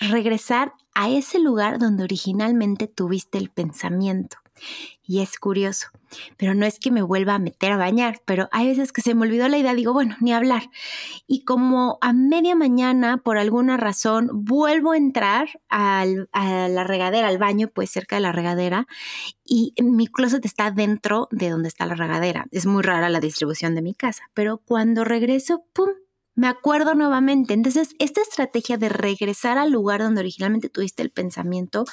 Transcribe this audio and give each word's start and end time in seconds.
regresar 0.00 0.72
a 0.94 1.08
ese 1.10 1.38
lugar 1.38 1.78
donde 1.78 2.04
originalmente 2.04 2.88
tuviste 2.88 3.38
el 3.38 3.50
pensamiento. 3.50 4.38
Y 5.02 5.20
es 5.20 5.38
curioso, 5.38 5.88
pero 6.36 6.54
no 6.54 6.66
es 6.66 6.78
que 6.78 6.90
me 6.90 7.00
vuelva 7.02 7.34
a 7.34 7.38
meter 7.38 7.72
a 7.72 7.78
bañar, 7.78 8.20
pero 8.26 8.48
hay 8.52 8.68
veces 8.68 8.92
que 8.92 9.00
se 9.00 9.14
me 9.14 9.22
olvidó 9.22 9.48
la 9.48 9.56
idea, 9.56 9.74
digo, 9.74 9.92
bueno, 9.92 10.16
ni 10.20 10.32
hablar. 10.32 10.70
Y 11.26 11.44
como 11.44 11.98
a 12.02 12.12
media 12.12 12.54
mañana, 12.54 13.16
por 13.16 13.38
alguna 13.38 13.78
razón, 13.78 14.28
vuelvo 14.32 14.92
a 14.92 14.98
entrar 14.98 15.48
a 15.70 16.04
la 16.04 16.84
regadera, 16.84 17.28
al 17.28 17.38
baño, 17.38 17.68
pues 17.68 17.90
cerca 17.90 18.16
de 18.16 18.22
la 18.22 18.32
regadera, 18.32 18.86
y 19.44 19.72
mi 19.82 20.06
closet 20.06 20.44
está 20.44 20.70
dentro 20.70 21.28
de 21.30 21.48
donde 21.48 21.68
está 21.68 21.86
la 21.86 21.94
regadera. 21.94 22.46
Es 22.50 22.66
muy 22.66 22.82
rara 22.82 23.08
la 23.08 23.20
distribución 23.20 23.74
de 23.74 23.82
mi 23.82 23.94
casa, 23.94 24.30
pero 24.34 24.58
cuando 24.58 25.04
regreso, 25.04 25.64
¡pum! 25.72 25.88
Me 26.40 26.48
acuerdo 26.48 26.94
nuevamente. 26.94 27.52
Entonces, 27.52 27.94
esta 27.98 28.22
estrategia 28.22 28.78
de 28.78 28.88
regresar 28.88 29.58
al 29.58 29.70
lugar 29.70 30.00
donde 30.00 30.20
originalmente 30.20 30.70
tuviste 30.70 31.02
el 31.02 31.10
pensamiento, 31.10 31.84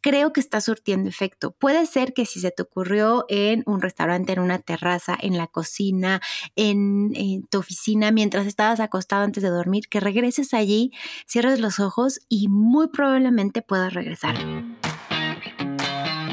creo 0.00 0.32
que 0.32 0.38
está 0.38 0.60
surtiendo 0.60 1.08
efecto. 1.08 1.50
Puede 1.50 1.86
ser 1.86 2.14
que 2.14 2.24
si 2.24 2.38
se 2.38 2.52
te 2.52 2.62
ocurrió 2.62 3.24
en 3.28 3.64
un 3.66 3.82
restaurante, 3.82 4.32
en 4.32 4.38
una 4.38 4.60
terraza, 4.60 5.18
en 5.20 5.36
la 5.36 5.48
cocina, 5.48 6.20
en, 6.54 7.48
tu 7.50 7.58
oficina, 7.58 8.12
mientras 8.12 8.46
estabas 8.46 8.78
acostado 8.78 9.24
antes 9.24 9.42
de 9.42 9.48
dormir, 9.48 9.88
que 9.90 9.98
regreses 9.98 10.54
allí, 10.54 10.92
cierres 11.26 11.58
los 11.58 11.80
ojos 11.80 12.20
y 12.28 12.46
muy 12.46 12.90
probablemente 12.90 13.60
puedas 13.60 13.92
regresar. 13.92 14.36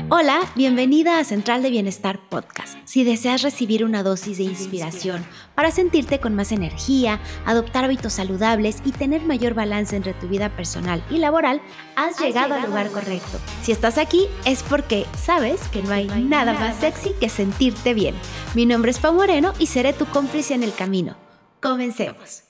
Hola, 0.09 0.39
bienvenida 0.55 1.19
a 1.19 1.25
Central 1.25 1.61
de 1.61 1.69
Bienestar 1.69 2.29
Podcast. 2.29 2.77
Si 2.85 3.03
deseas 3.03 3.41
recibir 3.41 3.83
una 3.83 4.03
dosis 4.03 4.37
de 4.37 4.45
inspiración 4.45 5.25
para 5.53 5.69
sentirte 5.69 6.21
con 6.21 6.33
más 6.33 6.53
energía, 6.53 7.19
adoptar 7.45 7.83
hábitos 7.83 8.13
saludables 8.13 8.77
y 8.85 8.93
tener 8.93 9.23
mayor 9.23 9.53
balance 9.53 9.97
entre 9.97 10.13
tu 10.13 10.29
vida 10.29 10.47
personal 10.55 11.03
y 11.09 11.17
laboral, 11.17 11.61
has, 11.97 12.17
llegado, 12.21 12.53
al 12.53 12.67
lugar 12.67 12.89
correcto. 12.89 13.37
Si 13.61 13.73
estás 13.73 13.97
aquí 13.97 14.27
es 14.45 14.63
porque 14.63 15.05
sabes 15.17 15.59
que 15.73 15.83
no 15.83 15.91
hay, 15.91 16.07
nada, 16.07 16.53
más 16.53 16.77
sexy 16.77 17.11
que 17.19 17.27
sentirte 17.27 17.93
bien. 17.93 18.15
Mi 18.55 18.65
nombre 18.65 18.91
es 18.91 18.99
Pau 18.99 19.13
Moreno 19.13 19.51
y 19.59 19.67
seré 19.67 19.91
tu 19.91 20.05
cómplice 20.05 20.53
en 20.53 20.63
el 20.63 20.73
camino. 20.73 21.17
Comencemos. 21.61 22.43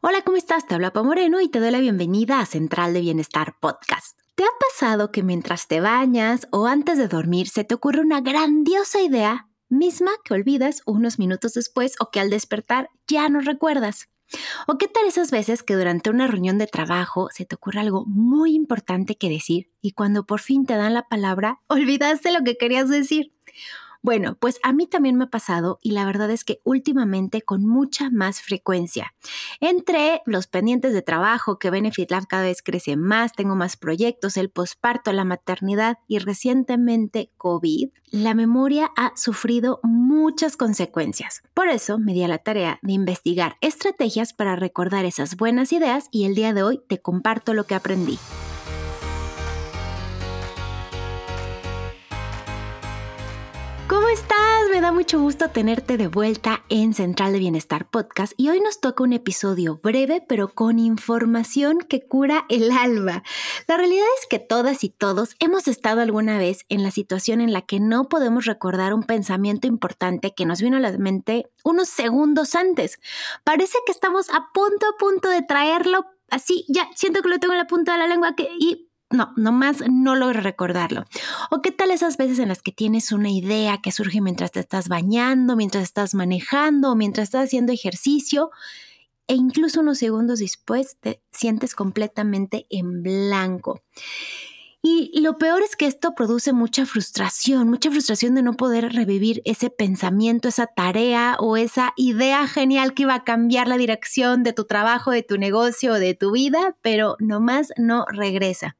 Hola, 0.00 0.22
¿cómo 0.22 0.36
estás? 0.36 0.66
Te 0.66 0.74
habla 0.74 0.92
Pau 0.92 1.04
Moreno 1.04 1.40
y 1.40 1.48
te 1.48 1.60
doy 1.60 1.70
la 1.70 1.78
bienvenida 1.78 2.40
a 2.40 2.46
Central 2.46 2.92
de 2.92 3.02
Bienestar 3.02 3.54
Podcast. 3.60 4.25
¿Te 4.36 4.44
ha 4.44 4.50
pasado 4.60 5.12
que 5.12 5.22
mientras 5.22 5.66
te 5.66 5.80
bañas 5.80 6.46
o 6.50 6.66
antes 6.66 6.98
de 6.98 7.08
dormir 7.08 7.48
se 7.48 7.64
te 7.64 7.74
ocurre 7.74 8.02
una 8.02 8.20
grandiosa 8.20 9.00
idea 9.00 9.48
misma 9.70 10.10
que 10.26 10.34
olvidas 10.34 10.82
unos 10.84 11.18
minutos 11.18 11.54
después 11.54 11.94
o 12.00 12.10
que 12.10 12.20
al 12.20 12.28
despertar 12.28 12.90
ya 13.08 13.30
no 13.30 13.40
recuerdas? 13.40 14.10
¿O 14.66 14.76
qué 14.76 14.88
tal 14.88 15.06
esas 15.06 15.30
veces 15.30 15.62
que 15.62 15.74
durante 15.74 16.10
una 16.10 16.26
reunión 16.26 16.58
de 16.58 16.66
trabajo 16.66 17.28
se 17.32 17.46
te 17.46 17.54
ocurre 17.54 17.80
algo 17.80 18.04
muy 18.06 18.54
importante 18.54 19.16
que 19.16 19.30
decir 19.30 19.70
y 19.80 19.92
cuando 19.92 20.26
por 20.26 20.40
fin 20.40 20.66
te 20.66 20.76
dan 20.76 20.92
la 20.92 21.08
palabra 21.08 21.62
olvidaste 21.68 22.30
lo 22.30 22.44
que 22.44 22.58
querías 22.58 22.90
decir? 22.90 23.35
Bueno, 24.06 24.36
pues 24.38 24.60
a 24.62 24.72
mí 24.72 24.86
también 24.86 25.16
me 25.16 25.24
ha 25.24 25.30
pasado 25.30 25.80
y 25.82 25.90
la 25.90 26.04
verdad 26.04 26.30
es 26.30 26.44
que 26.44 26.60
últimamente 26.62 27.42
con 27.42 27.66
mucha 27.66 28.08
más 28.08 28.40
frecuencia. 28.40 29.12
Entre 29.58 30.22
los 30.26 30.46
pendientes 30.46 30.92
de 30.92 31.02
trabajo 31.02 31.58
que 31.58 31.70
Benefit 31.70 32.12
cada 32.28 32.44
vez 32.44 32.62
crece 32.62 32.96
más, 32.96 33.32
tengo 33.32 33.56
más 33.56 33.76
proyectos, 33.76 34.36
el 34.36 34.48
posparto, 34.48 35.12
la 35.12 35.24
maternidad 35.24 35.98
y 36.06 36.20
recientemente 36.20 37.32
COVID, 37.36 37.88
la 38.12 38.34
memoria 38.34 38.92
ha 38.96 39.10
sufrido 39.16 39.80
muchas 39.82 40.56
consecuencias. 40.56 41.42
Por 41.52 41.66
eso 41.66 41.98
me 41.98 42.12
di 42.12 42.22
a 42.22 42.28
la 42.28 42.38
tarea 42.38 42.78
de 42.82 42.92
investigar 42.92 43.56
estrategias 43.60 44.32
para 44.32 44.54
recordar 44.54 45.04
esas 45.04 45.34
buenas 45.36 45.72
ideas 45.72 46.06
y 46.12 46.26
el 46.26 46.36
día 46.36 46.54
de 46.54 46.62
hoy 46.62 46.80
te 46.86 47.02
comparto 47.02 47.54
lo 47.54 47.64
que 47.64 47.74
aprendí. 47.74 48.20
Estás? 54.16 54.70
Me 54.72 54.80
da 54.80 54.92
mucho 54.92 55.20
gusto 55.20 55.50
tenerte 55.50 55.98
de 55.98 56.08
vuelta 56.08 56.64
en 56.70 56.94
Central 56.94 57.34
de 57.34 57.38
Bienestar 57.38 57.90
Podcast 57.90 58.32
y 58.38 58.48
hoy 58.48 58.60
nos 58.60 58.80
toca 58.80 59.04
un 59.04 59.12
episodio 59.12 59.78
breve 59.82 60.24
pero 60.26 60.48
con 60.48 60.78
información 60.78 61.80
que 61.80 62.06
cura 62.06 62.46
el 62.48 62.70
alma. 62.70 63.22
La 63.68 63.76
realidad 63.76 64.06
es 64.18 64.26
que 64.26 64.38
todas 64.38 64.84
y 64.84 64.88
todos 64.88 65.36
hemos 65.38 65.68
estado 65.68 66.00
alguna 66.00 66.38
vez 66.38 66.64
en 66.70 66.82
la 66.82 66.90
situación 66.90 67.42
en 67.42 67.52
la 67.52 67.60
que 67.60 67.78
no 67.78 68.08
podemos 68.08 68.46
recordar 68.46 68.94
un 68.94 69.02
pensamiento 69.02 69.66
importante 69.66 70.32
que 70.34 70.46
nos 70.46 70.62
vino 70.62 70.78
a 70.78 70.80
la 70.80 70.96
mente 70.96 71.50
unos 71.62 71.90
segundos 71.90 72.54
antes. 72.54 72.98
Parece 73.44 73.76
que 73.84 73.92
estamos 73.92 74.30
a 74.30 74.50
punto 74.54 74.86
a 74.86 74.96
punto 74.98 75.28
de 75.28 75.42
traerlo 75.42 76.06
así, 76.30 76.64
ya 76.68 76.88
siento 76.94 77.20
que 77.20 77.28
lo 77.28 77.38
tengo 77.38 77.52
en 77.52 77.58
la 77.58 77.66
punta 77.66 77.92
de 77.92 77.98
la 77.98 78.06
lengua 78.06 78.34
que, 78.34 78.48
y 78.58 78.88
no, 79.16 79.32
nomás 79.36 79.82
no 79.90 80.14
logro 80.14 80.40
recordarlo. 80.40 81.04
O 81.50 81.62
qué 81.62 81.72
tal 81.72 81.90
esas 81.90 82.16
veces 82.16 82.38
en 82.38 82.48
las 82.48 82.62
que 82.62 82.72
tienes 82.72 83.12
una 83.12 83.30
idea 83.30 83.80
que 83.82 83.92
surge 83.92 84.20
mientras 84.20 84.52
te 84.52 84.60
estás 84.60 84.88
bañando, 84.88 85.56
mientras 85.56 85.82
estás 85.82 86.14
manejando, 86.14 86.94
mientras 86.94 87.24
estás 87.24 87.46
haciendo 87.46 87.72
ejercicio, 87.72 88.50
e 89.26 89.34
incluso 89.34 89.80
unos 89.80 89.98
segundos 89.98 90.38
después 90.38 90.96
te 91.00 91.20
sientes 91.32 91.74
completamente 91.74 92.66
en 92.70 93.02
blanco. 93.02 93.82
Y 94.88 95.20
lo 95.20 95.36
peor 95.36 95.62
es 95.62 95.74
que 95.74 95.86
esto 95.86 96.14
produce 96.14 96.52
mucha 96.52 96.86
frustración, 96.86 97.68
mucha 97.68 97.90
frustración 97.90 98.36
de 98.36 98.42
no 98.42 98.52
poder 98.52 98.92
revivir 98.92 99.42
ese 99.44 99.68
pensamiento, 99.68 100.46
esa 100.46 100.68
tarea 100.68 101.36
o 101.40 101.56
esa 101.56 101.92
idea 101.96 102.46
genial 102.46 102.94
que 102.94 103.02
iba 103.02 103.14
a 103.14 103.24
cambiar 103.24 103.66
la 103.66 103.78
dirección 103.78 104.44
de 104.44 104.52
tu 104.52 104.64
trabajo, 104.64 105.10
de 105.10 105.24
tu 105.24 105.38
negocio 105.38 105.94
de 105.94 106.14
tu 106.14 106.30
vida, 106.30 106.76
pero 106.82 107.16
nomás 107.18 107.72
no 107.76 108.04
regresa. 108.12 108.76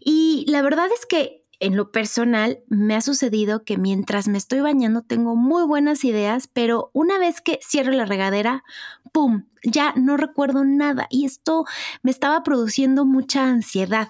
Y 0.00 0.44
la 0.48 0.62
verdad 0.62 0.88
es 0.94 1.06
que 1.06 1.42
en 1.62 1.76
lo 1.76 1.92
personal 1.92 2.58
me 2.66 2.96
ha 2.96 3.00
sucedido 3.00 3.64
que 3.64 3.78
mientras 3.78 4.26
me 4.26 4.36
estoy 4.36 4.60
bañando 4.60 5.02
tengo 5.02 5.36
muy 5.36 5.64
buenas 5.64 6.02
ideas, 6.02 6.48
pero 6.52 6.90
una 6.92 7.18
vez 7.18 7.40
que 7.40 7.60
cierro 7.62 7.92
la 7.92 8.04
regadera, 8.04 8.64
¡pum! 9.12 9.44
Ya 9.62 9.94
no 9.94 10.16
recuerdo 10.16 10.64
nada 10.64 11.06
y 11.08 11.24
esto 11.24 11.64
me 12.02 12.10
estaba 12.10 12.42
produciendo 12.42 13.04
mucha 13.04 13.44
ansiedad. 13.44 14.08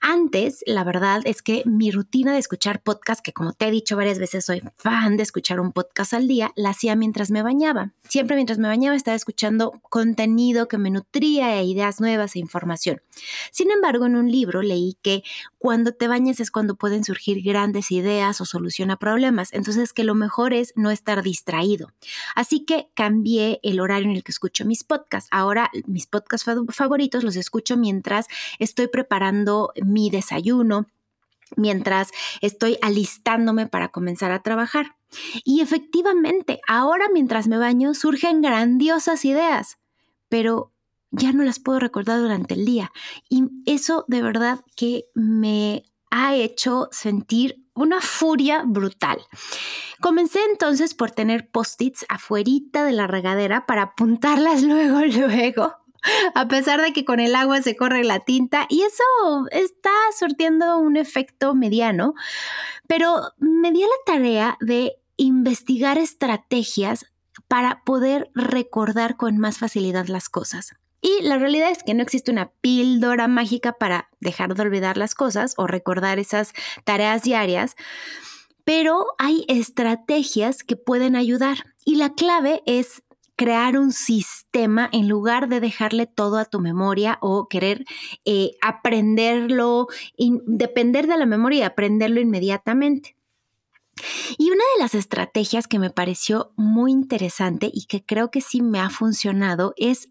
Antes, 0.00 0.62
la 0.66 0.84
verdad 0.84 1.22
es 1.24 1.42
que 1.42 1.62
mi 1.66 1.90
rutina 1.90 2.32
de 2.32 2.38
escuchar 2.38 2.82
podcast, 2.82 3.20
que 3.24 3.32
como 3.32 3.52
te 3.52 3.68
he 3.68 3.70
dicho 3.70 3.96
varias 3.96 4.18
veces, 4.18 4.44
soy 4.44 4.62
fan 4.76 5.16
de 5.16 5.22
escuchar 5.22 5.60
un 5.60 5.72
podcast 5.72 6.14
al 6.14 6.28
día, 6.28 6.52
la 6.56 6.70
hacía 6.70 6.96
mientras 6.96 7.30
me 7.30 7.42
bañaba. 7.42 7.92
Siempre 8.08 8.36
mientras 8.36 8.58
me 8.58 8.68
bañaba 8.68 8.96
estaba 8.96 9.16
escuchando 9.16 9.80
contenido 9.88 10.68
que 10.68 10.78
me 10.78 10.90
nutría 10.90 11.48
de 11.48 11.62
ideas 11.62 12.00
nuevas 12.00 12.36
e 12.36 12.38
información. 12.38 13.00
Sin 13.50 13.70
embargo, 13.70 14.06
en 14.06 14.16
un 14.16 14.30
libro 14.30 14.62
leí 14.62 14.96
que 15.02 15.22
cuando 15.58 15.92
te 15.92 16.08
bañas 16.08 16.40
es 16.40 16.50
cuando 16.50 16.74
pueden 16.74 17.04
surgir 17.04 17.42
grandes 17.42 17.90
ideas 17.90 18.40
o 18.40 18.44
solución 18.44 18.90
a 18.90 18.98
problemas. 18.98 19.52
Entonces, 19.52 19.92
que 19.92 20.04
lo 20.04 20.14
mejor 20.14 20.52
es 20.52 20.72
no 20.76 20.90
estar 20.90 21.22
distraído. 21.22 21.92
Así 22.34 22.64
que 22.64 22.88
cambié 22.94 23.60
el 23.62 23.80
horario 23.80 24.10
en 24.10 24.16
el 24.16 24.24
que 24.24 24.32
escucho 24.32 24.64
mis 24.64 24.84
podcasts. 24.84 25.28
Ahora 25.30 25.70
mis 25.86 26.06
podcasts 26.06 26.48
favoritos 26.70 27.24
los 27.24 27.36
escucho 27.36 27.76
mientras 27.76 28.26
estoy 28.58 28.88
preparando 28.88 29.43
mi 29.84 30.10
desayuno, 30.10 30.86
mientras 31.56 32.10
estoy 32.40 32.78
alistándome 32.82 33.66
para 33.66 33.88
comenzar 33.88 34.32
a 34.32 34.42
trabajar. 34.42 34.96
Y 35.44 35.60
efectivamente, 35.60 36.60
ahora 36.68 37.06
mientras 37.12 37.46
me 37.48 37.58
baño 37.58 37.94
surgen 37.94 38.42
grandiosas 38.42 39.24
ideas, 39.24 39.78
pero 40.28 40.72
ya 41.10 41.32
no 41.32 41.44
las 41.44 41.60
puedo 41.60 41.78
recordar 41.78 42.20
durante 42.20 42.54
el 42.54 42.64
día. 42.64 42.90
Y 43.28 43.44
eso 43.66 44.04
de 44.08 44.22
verdad 44.22 44.60
que 44.76 45.04
me 45.14 45.84
ha 46.10 46.34
hecho 46.34 46.88
sentir 46.90 47.64
una 47.74 48.00
furia 48.00 48.62
brutal. 48.66 49.18
Comencé 50.00 50.40
entonces 50.50 50.94
por 50.94 51.10
tener 51.10 51.50
post-its 51.50 52.04
afuerita 52.08 52.84
de 52.84 52.92
la 52.92 53.06
regadera 53.06 53.66
para 53.66 53.82
apuntarlas 53.82 54.62
luego, 54.64 55.00
luego 55.04 55.83
a 56.34 56.48
pesar 56.48 56.80
de 56.80 56.92
que 56.92 57.04
con 57.04 57.20
el 57.20 57.34
agua 57.34 57.62
se 57.62 57.76
corre 57.76 58.04
la 58.04 58.20
tinta 58.20 58.66
y 58.68 58.82
eso 58.82 59.04
está 59.50 59.90
surtiendo 60.18 60.78
un 60.78 60.96
efecto 60.96 61.54
mediano, 61.54 62.14
pero 62.86 63.32
me 63.38 63.72
di 63.72 63.80
la 63.80 63.88
tarea 64.06 64.56
de 64.60 64.96
investigar 65.16 65.98
estrategias 65.98 67.06
para 67.48 67.82
poder 67.84 68.30
recordar 68.34 69.16
con 69.16 69.38
más 69.38 69.58
facilidad 69.58 70.06
las 70.06 70.28
cosas. 70.28 70.74
Y 71.00 71.22
la 71.22 71.36
realidad 71.36 71.70
es 71.70 71.82
que 71.82 71.92
no 71.92 72.02
existe 72.02 72.30
una 72.30 72.50
píldora 72.62 73.28
mágica 73.28 73.74
para 73.74 74.08
dejar 74.20 74.54
de 74.54 74.62
olvidar 74.62 74.96
las 74.96 75.14
cosas 75.14 75.54
o 75.58 75.66
recordar 75.66 76.18
esas 76.18 76.54
tareas 76.84 77.22
diarias, 77.22 77.76
pero 78.64 79.04
hay 79.18 79.44
estrategias 79.48 80.64
que 80.64 80.76
pueden 80.76 81.14
ayudar. 81.14 81.74
Y 81.84 81.96
la 81.96 82.14
clave 82.14 82.62
es 82.64 83.02
crear 83.36 83.78
un 83.78 83.92
sistema 83.92 84.88
en 84.92 85.08
lugar 85.08 85.48
de 85.48 85.60
dejarle 85.60 86.06
todo 86.06 86.38
a 86.38 86.44
tu 86.44 86.60
memoria 86.60 87.18
o 87.20 87.48
querer 87.48 87.84
eh, 88.24 88.52
aprenderlo, 88.60 89.88
depender 90.46 91.06
de 91.06 91.18
la 91.18 91.26
memoria 91.26 91.60
y 91.60 91.62
aprenderlo 91.62 92.20
inmediatamente. 92.20 93.16
Y 94.38 94.50
una 94.50 94.64
de 94.74 94.82
las 94.82 94.94
estrategias 94.94 95.66
que 95.68 95.78
me 95.78 95.90
pareció 95.90 96.52
muy 96.56 96.92
interesante 96.92 97.70
y 97.72 97.86
que 97.86 98.04
creo 98.04 98.30
que 98.30 98.40
sí 98.40 98.60
me 98.60 98.80
ha 98.80 98.90
funcionado 98.90 99.74
es 99.76 100.08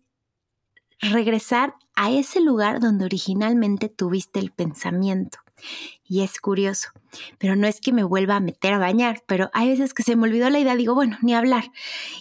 regresar 0.99 1.75
a 1.95 2.11
ese 2.11 2.39
lugar 2.39 2.79
donde 2.79 3.05
originalmente 3.05 3.89
tuviste 3.89 4.39
el 4.39 4.51
pensamiento. 4.51 5.39
Y 6.03 6.21
es 6.21 6.39
curioso, 6.39 6.89
pero 7.37 7.55
no 7.55 7.67
es 7.67 7.79
que 7.79 7.93
me 7.93 8.03
vuelva 8.03 8.37
a 8.37 8.39
meter 8.39 8.73
a 8.73 8.77
bañar, 8.77 9.23
pero 9.27 9.49
hay 9.53 9.69
veces 9.69 9.93
que 9.93 10.03
se 10.03 10.15
me 10.15 10.23
olvidó 10.23 10.49
la 10.49 10.59
idea, 10.59 10.75
digo, 10.75 10.95
bueno, 10.95 11.17
ni 11.21 11.33
hablar. 11.33 11.65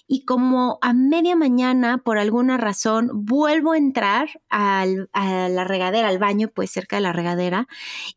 Y 0.07 0.25
como 0.25 0.79
a 0.83 0.93
media 0.93 1.37
mañana, 1.37 1.99
por 1.99 2.19
alguna 2.19 2.57
razón, 2.57 3.11
vuelvo 3.13 3.73
a 3.73 3.79
entrar 3.79 4.29
a 4.51 4.87
la 4.87 5.65
regadera, 5.65 6.09
al 6.09 6.19
baño, 6.19 6.49
pues 6.49 6.71
cerca 6.71 6.97
de 6.97 7.03
la 7.03 7.13
regadera, 7.13 7.67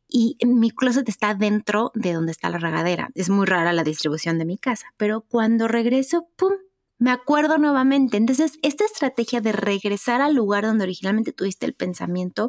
y 0.07 0.37
mi 0.45 0.71
closet 0.71 1.07
está 1.09 1.33
dentro 1.33 1.91
de 1.93 2.13
donde 2.13 2.31
está 2.31 2.49
la 2.49 2.57
regadera. 2.57 3.09
Es 3.15 3.29
muy 3.29 3.45
rara 3.45 3.73
la 3.73 3.83
distribución 3.83 4.37
de 4.37 4.45
mi 4.45 4.57
casa, 4.57 4.87
pero 4.97 5.21
cuando 5.21 5.67
regreso, 5.67 6.27
¡pum! 6.35 6.53
Me 6.97 7.11
acuerdo 7.11 7.57
nuevamente. 7.57 8.17
Entonces, 8.17 8.57
esta 8.61 8.85
estrategia 8.85 9.41
de 9.41 9.51
regresar 9.51 10.21
al 10.21 10.33
lugar 10.33 10.63
donde 10.65 10.83
originalmente 10.83 11.33
tuviste 11.33 11.65
el 11.65 11.73
pensamiento, 11.73 12.47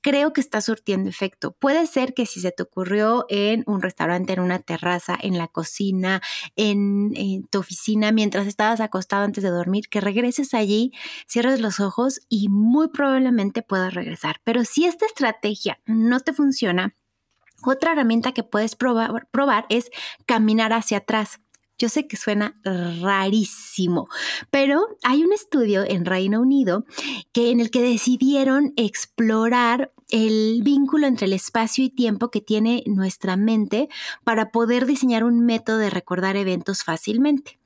creo 0.00 0.32
que 0.32 0.40
está 0.40 0.60
surtiendo 0.60 1.10
efecto. 1.10 1.52
Puede 1.52 1.86
ser 1.86 2.14
que 2.14 2.26
si 2.26 2.40
se 2.40 2.52
te 2.52 2.62
ocurrió 2.62 3.26
en 3.28 3.64
un 3.66 3.82
restaurante, 3.82 4.34
en 4.34 4.40
una 4.40 4.60
terraza, 4.60 5.18
en 5.20 5.36
la 5.36 5.48
cocina, 5.48 6.22
en, 6.56 7.12
tu 7.50 7.58
oficina, 7.58 8.12
mientras 8.12 8.46
estabas 8.46 8.80
acostado 8.80 9.24
antes 9.24 9.42
de 9.42 9.50
dormir, 9.50 9.88
que 9.88 10.00
regreses 10.00 10.54
allí, 10.54 10.92
cierres 11.26 11.60
los 11.60 11.80
ojos 11.80 12.20
y 12.28 12.48
muy 12.48 12.88
probablemente 12.88 13.62
puedas 13.62 13.94
regresar. 13.94 14.40
Pero 14.44 14.64
si 14.64 14.86
esta 14.86 15.06
estrategia 15.06 15.80
no 15.86 16.20
te 16.20 16.32
funciona, 16.32 16.94
otra 17.64 17.92
herramienta 17.92 18.32
que 18.32 18.42
puedes 18.42 18.76
probar, 18.76 19.28
probar 19.30 19.66
es 19.68 19.90
caminar 20.26 20.72
hacia 20.72 20.98
atrás. 20.98 21.40
Yo 21.78 21.88
sé 21.88 22.06
que 22.06 22.16
suena 22.16 22.60
rarísimo, 22.64 24.08
pero 24.50 24.86
hay 25.02 25.24
un 25.24 25.32
estudio 25.32 25.84
en 25.84 26.04
Reino 26.04 26.40
Unido 26.40 26.84
que 27.32 27.50
en 27.50 27.60
el 27.60 27.70
que 27.70 27.82
decidieron 27.82 28.72
explorar 28.76 29.92
el 30.10 30.60
vínculo 30.62 31.06
entre 31.06 31.26
el 31.26 31.32
espacio 31.32 31.82
y 31.82 31.90
tiempo 31.90 32.30
que 32.30 32.42
tiene 32.42 32.84
nuestra 32.86 33.36
mente 33.36 33.88
para 34.24 34.50
poder 34.50 34.86
diseñar 34.86 35.24
un 35.24 35.44
método 35.44 35.78
de 35.78 35.90
recordar 35.90 36.36
eventos 36.36 36.84
fácilmente. 36.84 37.58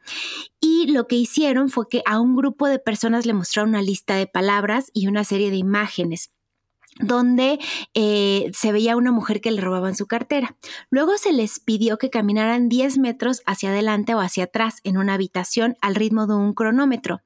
Y 0.60 0.86
lo 0.86 1.08
que 1.08 1.16
hicieron 1.16 1.68
fue 1.68 1.88
que 1.88 2.02
a 2.06 2.20
un 2.20 2.36
grupo 2.36 2.68
de 2.68 2.78
personas 2.78 3.26
le 3.26 3.34
mostraron 3.34 3.70
una 3.70 3.82
lista 3.82 4.14
de 4.14 4.28
palabras 4.28 4.90
y 4.94 5.08
una 5.08 5.24
serie 5.24 5.50
de 5.50 5.56
imágenes 5.56 6.30
donde 7.00 7.58
eh, 7.94 8.50
se 8.54 8.72
veía 8.72 8.96
una 8.96 9.12
mujer 9.12 9.40
que 9.40 9.50
le 9.50 9.60
robaban 9.60 9.94
su 9.94 10.06
cartera. 10.06 10.56
Luego 10.90 11.18
se 11.18 11.32
les 11.32 11.60
pidió 11.60 11.98
que 11.98 12.10
caminaran 12.10 12.68
10 12.68 12.98
metros 12.98 13.42
hacia 13.46 13.70
adelante 13.70 14.14
o 14.14 14.20
hacia 14.20 14.44
atrás 14.44 14.76
en 14.84 14.96
una 14.96 15.14
habitación 15.14 15.76
al 15.80 15.94
ritmo 15.94 16.26
de 16.26 16.34
un 16.34 16.54
cronómetro. 16.54 17.20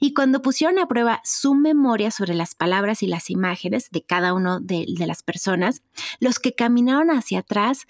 Y 0.00 0.14
cuando 0.14 0.42
pusieron 0.42 0.78
a 0.78 0.86
prueba 0.86 1.20
su 1.24 1.54
memoria 1.54 2.10
sobre 2.10 2.34
las 2.34 2.54
palabras 2.54 3.02
y 3.02 3.06
las 3.06 3.30
imágenes 3.30 3.90
de 3.90 4.02
cada 4.02 4.34
uno 4.34 4.60
de, 4.60 4.86
de 4.88 5.06
las 5.06 5.22
personas, 5.22 5.82
los 6.18 6.38
que 6.38 6.54
caminaron 6.54 7.10
hacia 7.10 7.40
atrás 7.40 7.86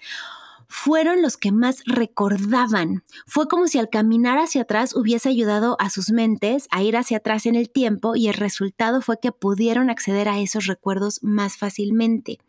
fueron 0.71 1.21
los 1.21 1.35
que 1.35 1.51
más 1.51 1.83
recordaban. 1.85 3.03
Fue 3.27 3.49
como 3.49 3.67
si 3.67 3.77
al 3.77 3.89
caminar 3.89 4.37
hacia 4.37 4.61
atrás 4.61 4.95
hubiese 4.95 5.27
ayudado 5.27 5.75
a 5.79 5.89
sus 5.89 6.11
mentes 6.11 6.67
a 6.71 6.81
ir 6.81 6.95
hacia 6.95 7.17
atrás 7.17 7.45
en 7.45 7.55
el 7.55 7.69
tiempo 7.69 8.15
y 8.15 8.29
el 8.29 8.35
resultado 8.35 9.01
fue 9.01 9.19
que 9.21 9.33
pudieron 9.33 9.89
acceder 9.89 10.29
a 10.29 10.39
esos 10.39 10.67
recuerdos 10.67 11.19
más 11.23 11.57
fácilmente. 11.57 12.39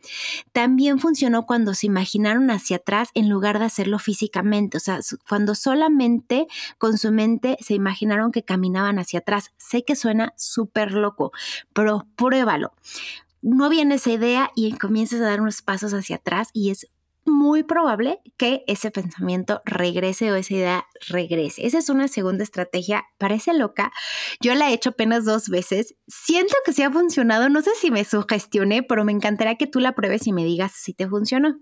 También 0.53 1.01
funcionó 1.01 1.47
cuando 1.47 1.75
se 1.75 1.89
imaginaron 1.89 2.49
hacia 2.53 2.77
atrás 2.77 3.09
en 3.15 3.29
lugar 3.29 3.59
de 3.59 3.65
hacerlo 3.65 3.99
físicamente, 3.99 4.77
o 4.77 4.81
sea, 4.81 5.01
cuando 5.29 5.57
solamente 5.57 6.47
con 6.79 6.99
su 6.99 7.11
mente 7.11 7.57
se 7.61 7.75
imaginaron 7.75 8.31
que 8.31 8.45
caminaban 8.45 9.01
hacia 9.01 9.19
atrás. 9.19 9.51
Sé 9.57 9.85
que 9.85 9.97
suena 9.97 10.33
súper 10.37 10.93
loco, 10.93 11.33
pero 11.73 12.07
pruébalo 12.15 12.73
no 13.43 13.69
viene 13.69 13.97
esa 13.97 14.13
idea 14.13 14.51
y 14.55 14.73
comienzas 14.73 15.21
a 15.21 15.25
dar 15.25 15.41
unos 15.41 15.63
pasos 15.63 15.93
hacia 15.93 16.17
atrás 16.17 16.51
y 16.53 16.71
es 16.71 16.87
muy 17.33 17.63
probable 17.63 18.21
que 18.37 18.65
ese 18.67 18.91
pensamiento 18.91 19.63
regrese 19.65 20.31
o 20.31 20.37
esa 20.37 20.55
idea 20.55 20.87
regrese. 21.09 21.67
Esa 21.67 21.79
es 21.79 21.89
una 21.89 22.09
segunda 22.09 22.45
estrategia, 22.45 23.05
parece 23.19 23.55
loca. 23.55 23.93
Yo 24.41 24.55
la 24.55 24.71
he 24.71 24.75
hecho 24.75 24.91
apenas 24.91 25.25
dos 25.25 25.49
veces. 25.49 25.95
Siento 26.07 26.55
que 26.65 26.73
sí 26.73 26.83
ha 26.83 26.91
funcionado. 26.91 27.49
No 27.49 27.63
sé 27.63 27.71
si 27.81 27.91
me 27.91 28.05
sugestioné, 28.05 28.83
pero 28.83 29.05
me 29.05 29.13
encantaría 29.13 29.57
que 29.57 29.67
tú 29.67 29.81
la 29.81 29.95
pruebes 29.95 30.27
y 30.27 30.33
me 30.33 30.45
digas 30.45 30.73
si 30.73 30.93
te 30.93 31.09
funcionó. 31.09 31.59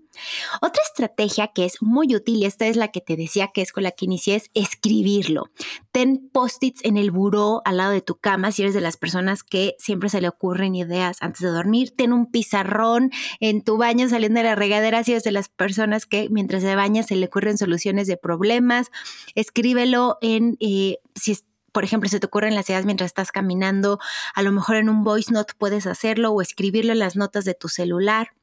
Otra 0.61 0.83
estrategia 0.83 1.47
que 1.47 1.65
es 1.65 1.81
muy 1.81 2.15
útil, 2.15 2.37
y 2.37 2.45
esta 2.45 2.67
es 2.67 2.75
la 2.75 2.89
que 2.89 3.01
te 3.01 3.15
decía 3.15 3.49
que 3.53 3.61
es 3.61 3.71
con 3.71 3.83
la 3.83 3.91
que 3.91 4.05
inicié, 4.05 4.35
es 4.35 4.49
escribirlo. 4.53 5.49
Ten 5.91 6.29
post-its 6.31 6.83
en 6.83 6.97
el 6.97 7.11
buró 7.11 7.61
al 7.65 7.77
lado 7.77 7.91
de 7.91 8.01
tu 8.01 8.15
cama 8.15 8.51
si 8.51 8.63
eres 8.63 8.73
de 8.73 8.81
las 8.81 8.97
personas 8.97 9.43
que 9.43 9.75
siempre 9.77 10.09
se 10.09 10.21
le 10.21 10.27
ocurren 10.27 10.75
ideas 10.75 11.17
antes 11.21 11.41
de 11.41 11.49
dormir. 11.49 11.93
Ten 11.95 12.13
un 12.13 12.31
pizarrón 12.31 13.11
en 13.39 13.63
tu 13.63 13.77
baño 13.77 14.09
saliendo 14.09 14.39
de 14.39 14.45
la 14.45 14.55
regadera 14.55 15.03
si 15.03 15.11
eres 15.11 15.23
de 15.23 15.31
las 15.31 15.49
personas 15.61 16.07
que 16.07 16.27
mientras 16.31 16.63
se 16.63 16.75
baña 16.75 17.03
se 17.03 17.15
le 17.15 17.27
ocurren 17.27 17.55
soluciones 17.55 18.07
de 18.07 18.17
problemas. 18.17 18.89
Escríbelo 19.35 20.17
en, 20.19 20.57
eh, 20.59 20.97
si 21.13 21.37
por 21.71 21.83
ejemplo, 21.83 22.09
se 22.09 22.19
te 22.19 22.25
ocurren 22.25 22.55
las 22.55 22.67
ideas 22.67 22.83
mientras 22.83 23.09
estás 23.09 23.31
caminando, 23.31 23.99
a 24.33 24.41
lo 24.41 24.51
mejor 24.51 24.77
en 24.77 24.89
un 24.89 25.03
voice 25.03 25.31
note 25.31 25.53
puedes 25.55 25.85
hacerlo 25.85 26.31
o 26.31 26.41
escribirlo 26.41 26.93
en 26.93 26.97
las 26.97 27.15
notas 27.15 27.45
de 27.45 27.53
tu 27.53 27.69
celular. 27.69 28.33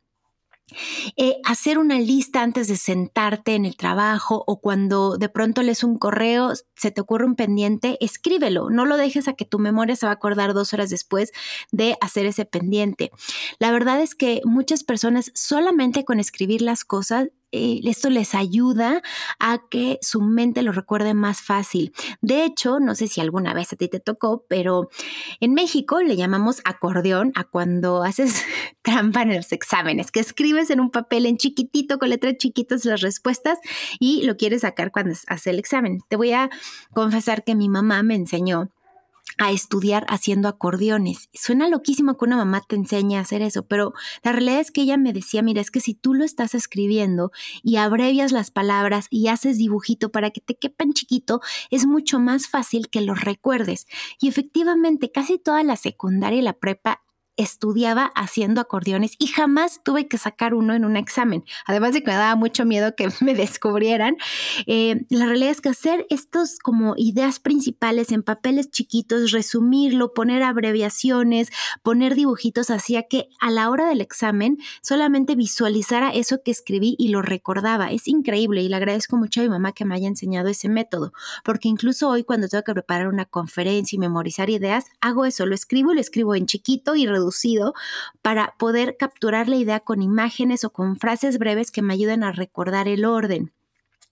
Eh, 1.16 1.36
hacer 1.44 1.78
una 1.78 1.98
lista 1.98 2.42
antes 2.42 2.68
de 2.68 2.76
sentarte 2.76 3.54
en 3.54 3.64
el 3.64 3.76
trabajo 3.76 4.44
o 4.46 4.60
cuando 4.60 5.16
de 5.16 5.28
pronto 5.28 5.62
lees 5.62 5.82
un 5.82 5.98
correo, 5.98 6.52
se 6.76 6.90
te 6.90 7.00
ocurre 7.00 7.24
un 7.24 7.36
pendiente, 7.36 7.96
escríbelo, 8.00 8.70
no 8.70 8.84
lo 8.84 8.96
dejes 8.96 9.28
a 9.28 9.32
que 9.32 9.44
tu 9.44 9.58
memoria 9.58 9.96
se 9.96 10.06
va 10.06 10.12
a 10.12 10.14
acordar 10.16 10.54
dos 10.54 10.72
horas 10.74 10.90
después 10.90 11.32
de 11.72 11.96
hacer 12.00 12.26
ese 12.26 12.44
pendiente. 12.44 13.10
La 13.58 13.70
verdad 13.70 14.00
es 14.00 14.14
que 14.14 14.40
muchas 14.44 14.84
personas 14.84 15.30
solamente 15.34 16.04
con 16.04 16.20
escribir 16.20 16.62
las 16.62 16.84
cosas 16.84 17.28
eh, 17.50 17.80
esto 17.84 18.10
les 18.10 18.34
ayuda 18.34 19.02
a 19.38 19.58
que 19.70 19.98
su 20.02 20.20
mente 20.20 20.62
lo 20.62 20.72
recuerde 20.72 21.14
más 21.14 21.40
fácil. 21.40 21.92
De 22.20 22.44
hecho, 22.44 22.78
no 22.80 22.94
sé 22.94 23.08
si 23.08 23.20
alguna 23.20 23.54
vez 23.54 23.72
a 23.72 23.76
ti 23.76 23.88
te 23.88 24.00
tocó, 24.00 24.44
pero 24.48 24.90
en 25.40 25.54
México 25.54 26.00
le 26.02 26.16
llamamos 26.16 26.60
acordeón 26.64 27.32
a 27.34 27.44
cuando 27.44 28.02
haces 28.02 28.44
trampa 28.82 29.22
en 29.22 29.34
los 29.34 29.52
exámenes, 29.52 30.10
que 30.10 30.20
escribes 30.20 30.70
en 30.70 30.80
un 30.80 30.90
papel 30.90 31.26
en 31.26 31.36
chiquitito, 31.36 31.98
con 31.98 32.10
letras 32.10 32.36
chiquitas 32.38 32.84
las 32.84 33.00
respuestas 33.00 33.58
y 33.98 34.22
lo 34.24 34.36
quieres 34.36 34.62
sacar 34.62 34.92
cuando 34.92 35.12
haces 35.26 35.46
el 35.46 35.58
examen. 35.58 36.00
Te 36.08 36.16
voy 36.16 36.32
a 36.32 36.50
confesar 36.92 37.44
que 37.44 37.54
mi 37.54 37.68
mamá 37.68 38.02
me 38.02 38.14
enseñó 38.14 38.70
a 39.38 39.52
estudiar 39.52 40.04
haciendo 40.08 40.48
acordeones. 40.48 41.28
Suena 41.32 41.68
loquísimo 41.68 42.16
que 42.16 42.24
una 42.24 42.36
mamá 42.36 42.62
te 42.68 42.76
enseñe 42.76 43.16
a 43.16 43.20
hacer 43.20 43.42
eso, 43.42 43.66
pero 43.66 43.94
la 44.22 44.32
realidad 44.32 44.60
es 44.60 44.70
que 44.70 44.82
ella 44.82 44.96
me 44.96 45.12
decía, 45.12 45.42
mira, 45.42 45.60
es 45.60 45.70
que 45.70 45.80
si 45.80 45.94
tú 45.94 46.14
lo 46.14 46.24
estás 46.24 46.54
escribiendo 46.54 47.30
y 47.62 47.76
abrevias 47.76 48.32
las 48.32 48.50
palabras 48.50 49.06
y 49.10 49.28
haces 49.28 49.58
dibujito 49.58 50.10
para 50.10 50.30
que 50.30 50.40
te 50.40 50.56
quepan 50.56 50.92
chiquito, 50.92 51.40
es 51.70 51.86
mucho 51.86 52.18
más 52.18 52.48
fácil 52.48 52.88
que 52.88 53.00
lo 53.00 53.14
recuerdes. 53.14 53.86
Y 54.20 54.28
efectivamente, 54.28 55.10
casi 55.10 55.38
toda 55.38 55.62
la 55.62 55.76
secundaria 55.76 56.40
y 56.40 56.42
la 56.42 56.54
prepa 56.54 57.02
estudiaba 57.38 58.10
haciendo 58.16 58.60
acordeones 58.60 59.12
y 59.18 59.28
jamás 59.28 59.80
tuve 59.84 60.08
que 60.08 60.18
sacar 60.18 60.54
uno 60.54 60.74
en 60.74 60.84
un 60.84 60.96
examen. 60.96 61.44
Además 61.66 61.94
de 61.94 62.02
que 62.02 62.10
me 62.10 62.16
daba 62.16 62.34
mucho 62.34 62.64
miedo 62.64 62.94
que 62.96 63.08
me 63.20 63.34
descubrieran, 63.34 64.16
eh, 64.66 65.06
la 65.08 65.26
realidad 65.26 65.52
es 65.52 65.60
que 65.60 65.68
hacer 65.68 66.04
estos 66.10 66.58
como 66.58 66.94
ideas 66.96 67.38
principales 67.38 68.10
en 68.10 68.24
papeles 68.24 68.70
chiquitos, 68.70 69.30
resumirlo, 69.30 70.12
poner 70.12 70.42
abreviaciones, 70.42 71.50
poner 71.82 72.16
dibujitos, 72.16 72.70
hacía 72.70 73.04
que 73.04 73.28
a 73.40 73.50
la 73.50 73.70
hora 73.70 73.88
del 73.88 74.00
examen 74.00 74.58
solamente 74.82 75.36
visualizara 75.36 76.10
eso 76.10 76.42
que 76.44 76.50
escribí 76.50 76.96
y 76.98 77.08
lo 77.08 77.22
recordaba. 77.22 77.92
Es 77.92 78.08
increíble 78.08 78.62
y 78.62 78.68
le 78.68 78.76
agradezco 78.76 79.16
mucho 79.16 79.40
a 79.40 79.44
mi 79.44 79.48
mamá 79.48 79.72
que 79.72 79.84
me 79.84 79.94
haya 79.94 80.08
enseñado 80.08 80.48
ese 80.48 80.68
método, 80.68 81.12
porque 81.44 81.68
incluso 81.68 82.08
hoy 82.08 82.24
cuando 82.24 82.48
tengo 82.48 82.64
que 82.64 82.74
preparar 82.74 83.06
una 83.06 83.26
conferencia 83.26 83.94
y 83.94 84.00
memorizar 84.00 84.50
ideas, 84.50 84.86
hago 85.00 85.24
eso, 85.24 85.46
lo 85.46 85.54
escribo 85.54 85.92
y 85.92 85.94
lo 85.94 86.00
escribo 86.00 86.34
en 86.34 86.46
chiquito 86.46 86.96
y 86.96 87.06
reducido 87.06 87.27
para 88.22 88.54
poder 88.58 88.96
capturar 88.98 89.48
la 89.48 89.56
idea 89.56 89.80
con 89.80 90.02
imágenes 90.02 90.64
o 90.64 90.70
con 90.70 90.96
frases 90.96 91.38
breves 91.38 91.70
que 91.70 91.82
me 91.82 91.94
ayuden 91.94 92.22
a 92.22 92.32
recordar 92.32 92.88
el 92.88 93.04
orden. 93.04 93.52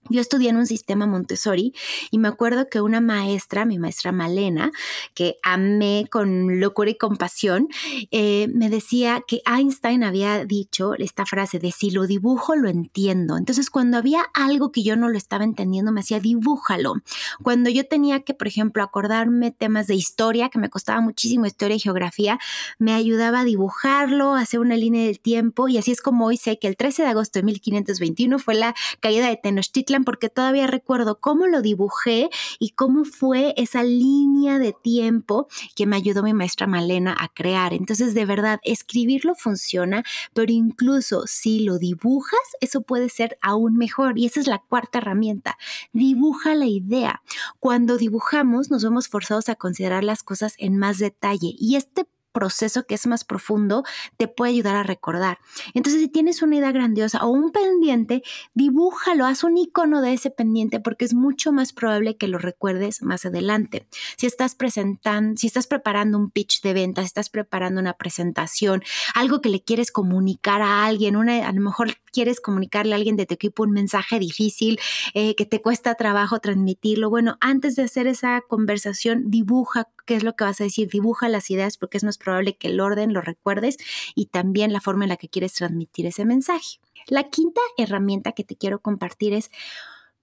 Yo 0.09 0.21
estudié 0.21 0.49
en 0.49 0.57
un 0.57 0.65
sistema 0.65 1.05
Montessori 1.05 1.73
y 2.11 2.19
me 2.19 2.27
acuerdo 2.27 2.69
que 2.69 2.81
una 2.81 3.01
maestra, 3.01 3.65
mi 3.65 3.77
maestra 3.79 4.11
Malena, 4.11 4.71
que 5.13 5.37
amé 5.43 6.07
con 6.09 6.59
locura 6.59 6.89
y 6.89 6.95
compasión, 6.95 7.67
eh, 8.11 8.47
me 8.53 8.69
decía 8.69 9.23
que 9.27 9.41
Einstein 9.45 10.03
había 10.03 10.45
dicho 10.45 10.93
esta 10.95 11.25
frase 11.25 11.59
de 11.59 11.71
si 11.71 11.91
lo 11.91 12.07
dibujo 12.07 12.55
lo 12.55 12.69
entiendo. 12.69 13.37
Entonces 13.37 13.69
cuando 13.69 13.97
había 13.97 14.25
algo 14.33 14.71
que 14.71 14.83
yo 14.83 14.95
no 14.95 15.09
lo 15.09 15.17
estaba 15.17 15.43
entendiendo, 15.43 15.91
me 15.91 16.01
hacía 16.01 16.19
dibújalo. 16.19 16.95
Cuando 17.43 17.69
yo 17.69 17.85
tenía 17.87 18.21
que, 18.21 18.33
por 18.33 18.47
ejemplo, 18.47 18.83
acordarme 18.83 19.51
temas 19.51 19.87
de 19.87 19.95
historia, 19.95 20.49
que 20.49 20.59
me 20.59 20.69
costaba 20.69 21.01
muchísimo 21.01 21.45
historia 21.45 21.75
y 21.75 21.79
geografía, 21.79 22.39
me 22.79 22.93
ayudaba 22.93 23.41
a 23.41 23.43
dibujarlo, 23.43 24.33
hacer 24.33 24.59
una 24.59 24.77
línea 24.77 25.05
del 25.05 25.19
tiempo 25.19 25.67
y 25.67 25.77
así 25.77 25.91
es 25.91 26.01
como 26.01 26.25
hoy 26.25 26.37
sé 26.37 26.59
que 26.59 26.67
el 26.67 26.77
13 26.77 27.03
de 27.03 27.09
agosto 27.09 27.39
de 27.39 27.43
1521 27.43 28.39
fue 28.39 28.55
la 28.55 28.75
caída 28.99 29.27
de 29.27 29.37
Tenochtitlan 29.37 29.96
porque 30.03 30.29
todavía 30.29 30.67
recuerdo 30.67 31.19
cómo 31.19 31.47
lo 31.47 31.61
dibujé 31.61 32.29
y 32.59 32.71
cómo 32.71 33.05
fue 33.05 33.53
esa 33.57 33.83
línea 33.83 34.59
de 34.59 34.73
tiempo 34.73 35.47
que 35.75 35.85
me 35.85 35.95
ayudó 35.95 36.23
mi 36.23 36.33
maestra 36.33 36.67
Malena 36.67 37.15
a 37.19 37.29
crear. 37.29 37.73
Entonces, 37.73 38.13
de 38.13 38.25
verdad, 38.25 38.59
escribirlo 38.63 39.35
funciona, 39.35 40.03
pero 40.33 40.51
incluso 40.51 41.23
si 41.27 41.61
lo 41.61 41.77
dibujas, 41.77 42.39
eso 42.61 42.81
puede 42.81 43.09
ser 43.09 43.37
aún 43.41 43.77
mejor. 43.77 44.17
Y 44.17 44.25
esa 44.25 44.39
es 44.39 44.47
la 44.47 44.59
cuarta 44.59 44.99
herramienta. 44.99 45.57
Dibuja 45.93 46.55
la 46.55 46.65
idea. 46.65 47.21
Cuando 47.59 47.97
dibujamos, 47.97 48.71
nos 48.71 48.83
vemos 48.83 49.07
forzados 49.07 49.49
a 49.49 49.55
considerar 49.55 50.03
las 50.03 50.23
cosas 50.23 50.55
en 50.57 50.77
más 50.77 50.97
detalle. 50.99 51.55
Y 51.57 51.75
este 51.75 52.07
proceso 52.37 52.85
que 52.85 52.93
es 52.93 53.07
más 53.07 53.23
profundo 53.23 53.83
te 54.15 54.27
puede 54.27 54.51
ayudar 54.51 54.75
a 54.75 54.83
recordar. 54.83 55.39
Entonces, 55.73 55.99
si 56.03 56.07
tienes 56.07 56.43
una 56.43 56.57
idea 56.57 56.71
grandiosa 56.71 57.25
o 57.25 57.29
un 57.29 57.51
pendiente, 57.51 58.21
dibújalo, 58.53 59.25
haz 59.25 59.43
un 59.43 59.57
icono 59.57 60.01
de 60.01 60.13
ese 60.13 60.29
pendiente 60.29 60.79
porque 60.79 61.03
es 61.03 61.15
mucho 61.15 61.51
más 61.51 61.73
probable 61.73 62.15
que 62.15 62.27
lo 62.27 62.37
recuerdes 62.37 63.01
más 63.01 63.25
adelante. 63.25 63.87
Si 64.17 64.27
estás 64.27 64.53
presentando, 64.53 65.35
si 65.35 65.47
estás 65.47 65.65
preparando 65.65 66.19
un 66.19 66.29
pitch 66.29 66.61
de 66.61 66.73
ventas, 66.73 67.05
si 67.05 67.07
estás 67.07 67.29
preparando 67.29 67.81
una 67.81 67.93
presentación, 67.93 68.83
algo 69.15 69.41
que 69.41 69.49
le 69.49 69.63
quieres 69.63 69.91
comunicar 69.91 70.61
a 70.61 70.85
alguien, 70.85 71.15
a 71.15 71.51
lo 71.51 71.61
mejor 71.61 71.95
quieres 72.11 72.39
comunicarle 72.39 72.93
a 72.93 72.97
alguien 72.97 73.15
de 73.15 73.25
tu 73.25 73.33
equipo 73.33 73.63
un 73.63 73.71
mensaje 73.71 74.19
difícil 74.19 74.79
eh, 75.15 75.33
que 75.35 75.47
te 75.47 75.59
cuesta 75.59 75.95
trabajo 75.95 76.39
transmitirlo. 76.39 77.09
Bueno, 77.09 77.37
antes 77.41 77.75
de 77.75 77.83
hacer 77.83 78.05
esa 78.05 78.41
conversación, 78.47 79.31
dibuja 79.31 79.87
qué 80.07 80.15
es 80.15 80.23
lo 80.23 80.35
que 80.35 80.45
vas 80.45 80.61
a 80.61 80.63
decir, 80.63 80.89
dibuja 80.89 81.29
las 81.29 81.51
ideas 81.51 81.77
porque 81.77 81.97
es 81.97 82.03
más 82.03 82.17
probable 82.27 82.57
que 82.57 82.67
el 82.67 82.81
orden 82.81 83.13
lo 83.13 83.21
recuerdes 83.21 83.77
y 84.15 84.25
también 84.25 84.73
la 84.73 84.81
forma 84.81 85.05
en 85.05 85.09
la 85.09 85.17
que 85.17 85.29
quieres 85.29 85.53
transmitir 85.53 86.05
ese 86.05 86.25
mensaje. 86.25 86.79
La 87.07 87.29
quinta 87.29 87.61
herramienta 87.77 88.33
que 88.33 88.43
te 88.43 88.57
quiero 88.57 88.81
compartir 88.81 89.33
es 89.33 89.49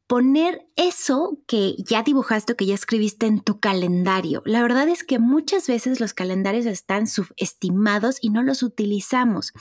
poner 0.07 0.67
eso 0.77 1.39
que 1.47 1.77
ya 1.79 2.03
dibujaste 2.03 2.53
o 2.53 2.57
que 2.57 2.67
ya 2.67 2.75
escribiste 2.75 3.25
en 3.25 3.41
tu 3.41 3.59
calendario. 3.59 4.43
La 4.45 4.61
verdad 4.61 4.87
es 4.89 5.03
que 5.03 5.19
muchas 5.19 5.67
veces 5.67 5.99
los 5.99 6.13
calendarios 6.13 6.67
están 6.67 7.07
subestimados 7.07 8.19
y 8.21 8.29
no 8.29 8.43
los 8.43 8.63
utilizamos. 8.63 9.55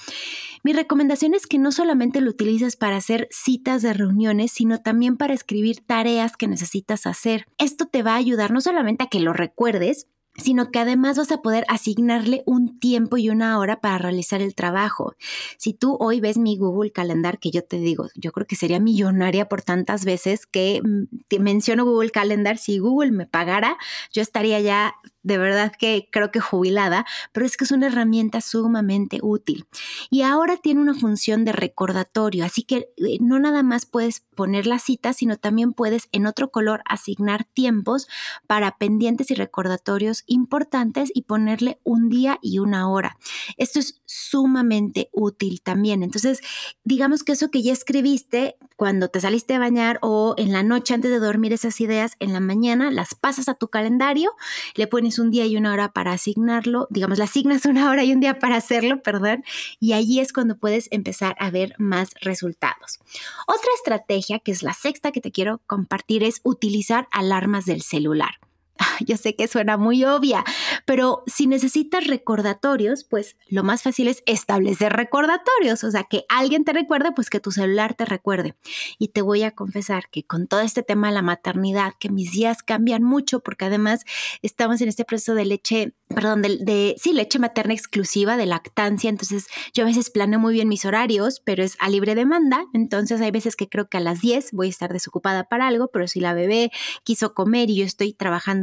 Mi 0.61 0.73
recomendación 0.73 1.33
es 1.33 1.47
que 1.47 1.59
no 1.59 1.71
solamente 1.71 2.19
lo 2.19 2.29
utilices 2.29 2.75
para 2.75 2.97
hacer 2.97 3.29
citas 3.31 3.81
de 3.83 3.93
reuniones, 3.93 4.51
sino 4.51 4.81
también 4.81 5.15
para 5.15 5.33
escribir 5.33 5.79
tareas 5.85 6.35
que 6.35 6.47
necesitas 6.47 7.07
hacer. 7.07 7.45
Esto 7.57 7.85
te 7.85 8.03
va 8.03 8.15
a 8.15 8.17
ayudar 8.17 8.51
no 8.51 8.59
solamente 8.59 9.05
a 9.05 9.07
que 9.07 9.21
lo 9.21 9.31
recuerdes, 9.31 10.07
sino 10.35 10.71
que 10.71 10.79
además 10.79 11.17
vas 11.17 11.31
a 11.31 11.41
poder 11.41 11.65
asignarle 11.67 12.43
un 12.45 12.79
tiempo 12.79 13.17
y 13.17 13.29
una 13.29 13.59
hora 13.59 13.81
para 13.81 13.97
realizar 13.97 14.41
el 14.41 14.55
trabajo. 14.55 15.15
Si 15.57 15.73
tú 15.73 15.97
hoy 15.99 16.19
ves 16.19 16.37
mi 16.37 16.57
Google 16.57 16.91
Calendar, 16.91 17.39
que 17.39 17.51
yo 17.51 17.63
te 17.63 17.77
digo, 17.77 18.07
yo 18.15 18.31
creo 18.31 18.47
que 18.47 18.55
sería 18.55 18.79
millonaria 18.79 19.47
por 19.47 19.61
tantas 19.61 20.05
veces 20.05 20.45
que 20.47 20.81
mm, 20.83 21.41
menciono 21.41 21.85
Google 21.85 22.09
Calendar, 22.11 22.57
si 22.57 22.79
Google 22.79 23.11
me 23.11 23.27
pagara, 23.27 23.77
yo 24.11 24.21
estaría 24.21 24.59
ya 24.59 24.95
de 25.23 25.37
verdad 25.37 25.71
que 25.77 26.09
creo 26.11 26.31
que 26.31 26.41
jubilada, 26.41 27.05
pero 27.31 27.45
es 27.45 27.55
que 27.57 27.63
es 27.63 27.71
una 27.71 27.87
herramienta 27.87 28.41
sumamente 28.41 29.19
útil. 29.21 29.65
Y 30.09 30.21
ahora 30.21 30.57
tiene 30.57 30.81
una 30.81 30.93
función 30.93 31.45
de 31.45 31.53
recordatorio, 31.53 32.45
así 32.45 32.63
que 32.63 32.89
eh, 32.97 33.17
no 33.21 33.39
nada 33.39 33.63
más 33.63 33.85
puedes 33.85 34.21
poner 34.35 34.67
la 34.67 34.79
cita, 34.79 35.13
sino 35.13 35.37
también 35.37 35.71
puedes 35.71 36.09
en 36.11 36.27
otro 36.27 36.51
color 36.51 36.81
asignar 36.85 37.45
tiempos 37.45 38.07
para 38.47 38.77
pendientes 38.77 39.31
y 39.31 39.35
recordatorios 39.35 40.22
importantes 40.27 41.11
y 41.13 41.23
ponerle 41.23 41.79
un 41.83 42.09
día 42.09 42.39
y 42.41 42.59
una 42.59 42.89
hora. 42.89 43.17
Esto 43.57 43.79
es 43.79 44.01
sumamente 44.05 45.09
útil 45.11 45.61
también. 45.61 46.03
Entonces, 46.03 46.41
digamos 46.83 47.23
que 47.23 47.33
eso 47.33 47.49
que 47.49 47.63
ya 47.63 47.73
escribiste 47.73 48.57
cuando 48.75 49.07
te 49.07 49.21
saliste 49.21 49.55
a 49.55 49.59
bañar 49.59 49.99
o 50.01 50.35
en 50.37 50.51
la 50.51 50.63
noche 50.63 50.93
antes 50.93 51.11
de 51.11 51.19
dormir 51.19 51.53
esas 51.53 51.79
ideas, 51.81 52.15
en 52.19 52.33
la 52.33 52.39
mañana 52.39 52.91
las 52.91 53.15
pasas 53.15 53.47
a 53.47 53.53
tu 53.53 53.69
calendario, 53.69 54.33
le 54.75 54.87
pones 54.87 55.19
un 55.19 55.31
día 55.31 55.45
y 55.45 55.57
una 55.57 55.73
hora 55.73 55.93
para 55.93 56.11
asignarlo, 56.11 56.87
digamos, 56.89 57.17
le 57.17 57.23
asignas 57.23 57.65
una 57.65 57.89
hora 57.89 58.03
y 58.03 58.11
un 58.11 58.19
día 58.19 58.39
para 58.39 58.55
hacerlo, 58.55 59.01
perdón, 59.01 59.43
y 59.79 59.93
allí 59.93 60.19
es 60.19 60.33
cuando 60.33 60.57
puedes 60.57 60.87
empezar 60.91 61.35
a 61.39 61.49
ver 61.49 61.75
más 61.77 62.09
resultados. 62.21 62.99
Otra 63.47 63.69
estrategia, 63.75 64.39
que 64.39 64.51
es 64.51 64.63
la 64.63 64.73
sexta 64.73 65.11
que 65.11 65.21
te 65.21 65.31
quiero 65.31 65.61
compartir, 65.67 66.23
es 66.23 66.41
utilizar 66.43 67.07
alarmas 67.11 67.65
del 67.65 67.81
celular. 67.81 68.35
Yo 69.05 69.17
sé 69.17 69.35
que 69.35 69.47
suena 69.47 69.77
muy 69.77 70.03
obvia, 70.03 70.43
pero 70.85 71.23
si 71.27 71.47
necesitas 71.47 72.07
recordatorios, 72.07 73.03
pues 73.03 73.35
lo 73.47 73.63
más 73.63 73.83
fácil 73.83 74.07
es 74.07 74.23
establecer 74.25 74.93
recordatorios, 74.93 75.83
o 75.83 75.91
sea, 75.91 76.03
que 76.03 76.25
alguien 76.29 76.65
te 76.65 76.73
recuerde, 76.73 77.11
pues 77.11 77.29
que 77.29 77.39
tu 77.39 77.51
celular 77.51 77.93
te 77.93 78.05
recuerde. 78.05 78.55
Y 78.97 79.09
te 79.09 79.21
voy 79.21 79.43
a 79.43 79.51
confesar 79.51 80.09
que 80.09 80.23
con 80.23 80.47
todo 80.47 80.61
este 80.61 80.83
tema 80.83 81.09
de 81.09 81.15
la 81.15 81.21
maternidad, 81.21 81.93
que 81.99 82.09
mis 82.09 82.31
días 82.31 82.63
cambian 82.63 83.03
mucho, 83.03 83.39
porque 83.41 83.65
además 83.65 84.05
estamos 84.41 84.81
en 84.81 84.89
este 84.89 85.05
proceso 85.05 85.35
de 85.35 85.45
leche, 85.45 85.93
perdón, 86.07 86.41
de, 86.41 86.95
sí, 86.97 87.13
leche 87.13 87.39
materna 87.39 87.73
exclusiva, 87.73 88.37
de 88.37 88.45
lactancia, 88.45 89.09
entonces 89.09 89.47
yo 89.73 89.83
a 89.83 89.87
veces 89.87 90.09
planeo 90.09 90.39
muy 90.39 90.53
bien 90.53 90.67
mis 90.67 90.85
horarios, 90.85 91.41
pero 91.43 91.63
es 91.63 91.75
a 91.79 91.89
libre 91.89 92.15
demanda, 92.15 92.65
entonces 92.73 93.21
hay 93.21 93.31
veces 93.31 93.55
que 93.55 93.69
creo 93.69 93.87
que 93.87 93.97
a 93.97 94.01
las 94.01 94.21
10 94.21 94.51
voy 94.51 94.67
a 94.67 94.69
estar 94.69 94.91
desocupada 94.91 95.45
para 95.45 95.67
algo, 95.67 95.89
pero 95.89 96.07
si 96.07 96.19
la 96.19 96.33
bebé 96.33 96.71
quiso 97.03 97.33
comer 97.33 97.69
y 97.69 97.75
yo 97.77 97.85
estoy 97.85 98.13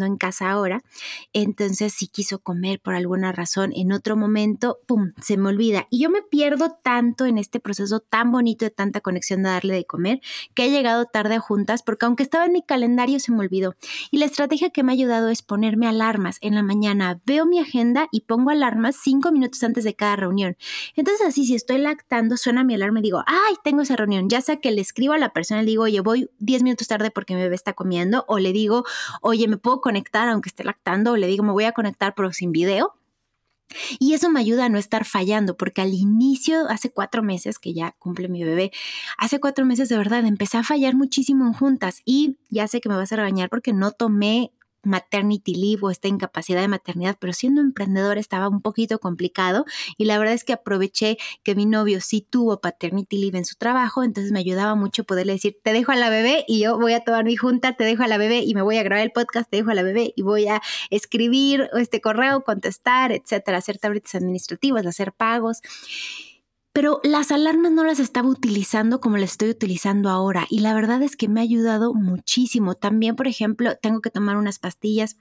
en 0.05 0.17
casa 0.17 0.51
ahora, 0.51 0.83
entonces 1.33 1.93
si 1.93 2.09
quiso 2.09 2.39
comer 2.39 2.81
por 2.81 2.95
alguna 2.95 3.33
razón 3.33 3.73
en 3.75 3.93
otro 3.93 4.17
momento, 4.17 4.79
¡pum!, 4.87 5.13
se 5.21 5.37
me 5.37 5.49
olvida. 5.49 5.87
Y 5.91 6.03
yo 6.03 6.11
me 6.11 6.23
pierdo 6.23 6.79
tanto 6.83 7.27
en 7.27 7.39
este 7.39 7.61
proceso 7.61 8.01
tan 8.01 8.33
bonito 8.33 8.65
de 8.65 8.71
tanta 8.71 9.01
conexión 9.01 9.43
de 9.43 9.51
darle 9.51 9.75
de 9.75 9.85
comer, 9.85 10.21
que 10.55 10.67
he 10.67 10.71
llegado 10.71 11.07
tarde 11.07 11.37
a 11.37 11.41
juntas, 11.41 11.83
porque 11.83 12.07
aunque 12.07 12.23
estaba 12.23 12.47
en 12.47 12.53
mi 12.53 12.63
calendario, 12.63 13.21
se 13.21 13.33
me 13.33 13.41
olvidó. 13.41 13.75
Y 14.11 14.19
la 14.19 14.27
estrategia 14.27 14.71
que 14.71 14.83
me 14.83 14.93
ha 14.93 14.95
ayudado 14.95 15.29
es 15.29 15.43
ponerme 15.43 15.87
alarmas 15.87 16.39
en 16.41 16.55
la 16.55 16.63
mañana. 16.63 17.21
Veo 17.27 17.47
mi 17.47 17.59
agenda 17.59 18.09
y 18.13 18.23
pongo 18.23 18.51
alarmas 18.51 18.97
cinco 19.03 19.33
minutos 19.33 19.63
antes 19.63 19.85
de 19.85 19.95
cada 19.95 20.17
reunión. 20.17 20.57
Entonces 20.97 21.27
así, 21.27 21.47
si 21.47 21.55
estoy 21.55 21.79
lactando, 21.79 22.37
suena 22.37 22.65
mi 22.65 22.75
alarma 22.75 23.01
y 23.01 23.03
digo, 23.03 23.23
ay, 23.27 23.55
tengo 23.63 23.83
esa 23.83 23.97
reunión. 23.97 24.29
Ya 24.29 24.41
sea 24.41 24.57
que 24.57 24.71
le 24.71 24.81
escribo 24.81 25.13
a 25.13 25.19
la 25.19 25.33
persona, 25.33 25.63
le 25.63 25.71
digo, 25.71 25.85
oye, 25.85 26.01
voy 26.01 26.31
10 26.39 26.63
minutos 26.63 26.89
tarde 26.89 27.11
porque 27.11 27.35
mi 27.35 27.43
bebé 27.43 27.55
está 27.55 27.73
comiendo, 27.73 28.25
o 28.29 28.39
le 28.39 28.53
digo, 28.53 28.85
oye, 29.23 29.49
me 29.49 29.57
puedo 29.57 29.81
conectar 29.91 30.29
aunque 30.29 30.49
esté 30.49 30.63
lactando, 30.63 31.17
le 31.17 31.27
digo, 31.27 31.43
me 31.43 31.53
voy 31.53 31.65
a 31.65 31.73
conectar 31.73 32.15
pero 32.15 32.33
sin 32.33 32.53
video. 32.53 32.95
Y 33.99 34.15
eso 34.15 34.31
me 34.31 34.41
ayuda 34.41 34.65
a 34.65 34.69
no 34.69 34.79
estar 34.79 35.05
fallando, 35.05 35.57
porque 35.57 35.81
al 35.81 35.95
inicio, 35.95 36.69
hace 36.69 36.91
cuatro 36.91 37.23
meses 37.23 37.59
que 37.59 37.73
ya 37.73 37.93
cumple 37.99 38.29
mi 38.29 38.43
bebé, 38.43 38.73
hace 39.17 39.39
cuatro 39.39 39.65
meses 39.65 39.89
de 39.89 39.97
verdad 39.97 40.25
empecé 40.25 40.59
a 40.59 40.65
fallar 40.65 40.95
muchísimo 40.95 41.47
en 41.47 41.53
juntas 41.53 42.03
y 42.05 42.37
ya 42.49 42.67
sé 42.67 42.81
que 42.81 42.89
me 42.89 42.97
vas 42.97 43.13
a 43.13 43.17
regañar 43.17 43.49
porque 43.49 43.73
no 43.73 43.93
tomé 43.93 44.53
maternity 44.83 45.55
leave 45.55 45.81
o 45.83 45.91
esta 45.91 46.09
incapacidad 46.09 46.61
de 46.61 46.69
maternidad, 46.69 47.17
pero 47.21 47.33
siendo 47.33 47.61
emprendedor 47.61 48.19
estaba 48.19 48.49
un 48.49 48.61
poquito 48.61 48.99
complicado 48.99 49.65
y 49.97 50.05
la 50.05 50.19
verdad 50.19 50.35
es 50.35 50.45
que 50.45 50.53
aproveché 50.53 51.19
que 51.43 51.55
mi 51.55 51.67
novio 51.67 52.01
sí 52.01 52.27
tuvo 52.29 52.61
paternity 52.61 53.19
leave 53.19 53.39
en 53.39 53.45
su 53.45 53.57
trabajo, 53.57 54.03
entonces 54.03 54.33
me 54.33 54.41
ayudaba 54.41 54.75
mucho 54.75 55.05
poderle 55.05 55.35
decir, 55.35 55.59
te 55.63 55.73
dejo 55.73 55.93
a 55.93 55.97
la 55.97 56.11
bebé 56.11 56.45
y 56.47 56.61
yo 56.61 56.79
voy 56.79 56.93
a 56.93 57.01
tomar 57.01 57.25
mi 57.25 57.37
junta, 57.37 57.75
te 57.75 57.85
dejo 57.85 58.03
a 58.03 58.09
la 58.09 58.19
bebé 58.19 58.43
y 58.45 58.55
me 58.55 58.63
voy 58.63 58.77
a 58.79 58.83
grabar 58.83 59.05
el 59.05 59.13
podcast, 59.13 59.51
te 59.51 59.59
dejo 59.59 59.71
a 59.71 59.75
la 59.75 59.83
bebé 59.83 60.13
y 60.17 60.23
voy 60.23 60.49
a 60.49 60.61
escribir 60.91 61.69
este 61.75 62.01
correo, 62.01 62.43
contestar, 62.43 63.13
etcétera, 63.13 63.59
hacer 63.59 63.79
tablets 63.79 64.15
administrativas, 64.15 64.87
hacer 64.87 65.13
pagos 65.13 65.61
pero 66.73 67.01
las 67.03 67.33
alarmas 67.33 67.73
no 67.73 67.85
las 67.85 67.99
estaba 67.99 68.29
utilizando 68.29 69.01
como 69.01 69.17
las 69.17 69.33
estoy 69.33 69.51
utilizando 69.51 70.09
ahora 70.11 70.47
y 70.51 70.61
la 70.61 70.75
verdad 70.75 71.03
es 71.03 71.17
que 71.17 71.29
me 71.29 71.41
ha 71.41 71.43
ayudado 71.43 71.95
muchísimo. 71.95 72.75
También, 72.75 73.17
por 73.17 73.27
ejemplo, 73.27 73.77
tengo 73.81 74.01
que 74.01 74.11
tomar 74.11 74.37
unas 74.37 74.59
pastillas 74.59 75.17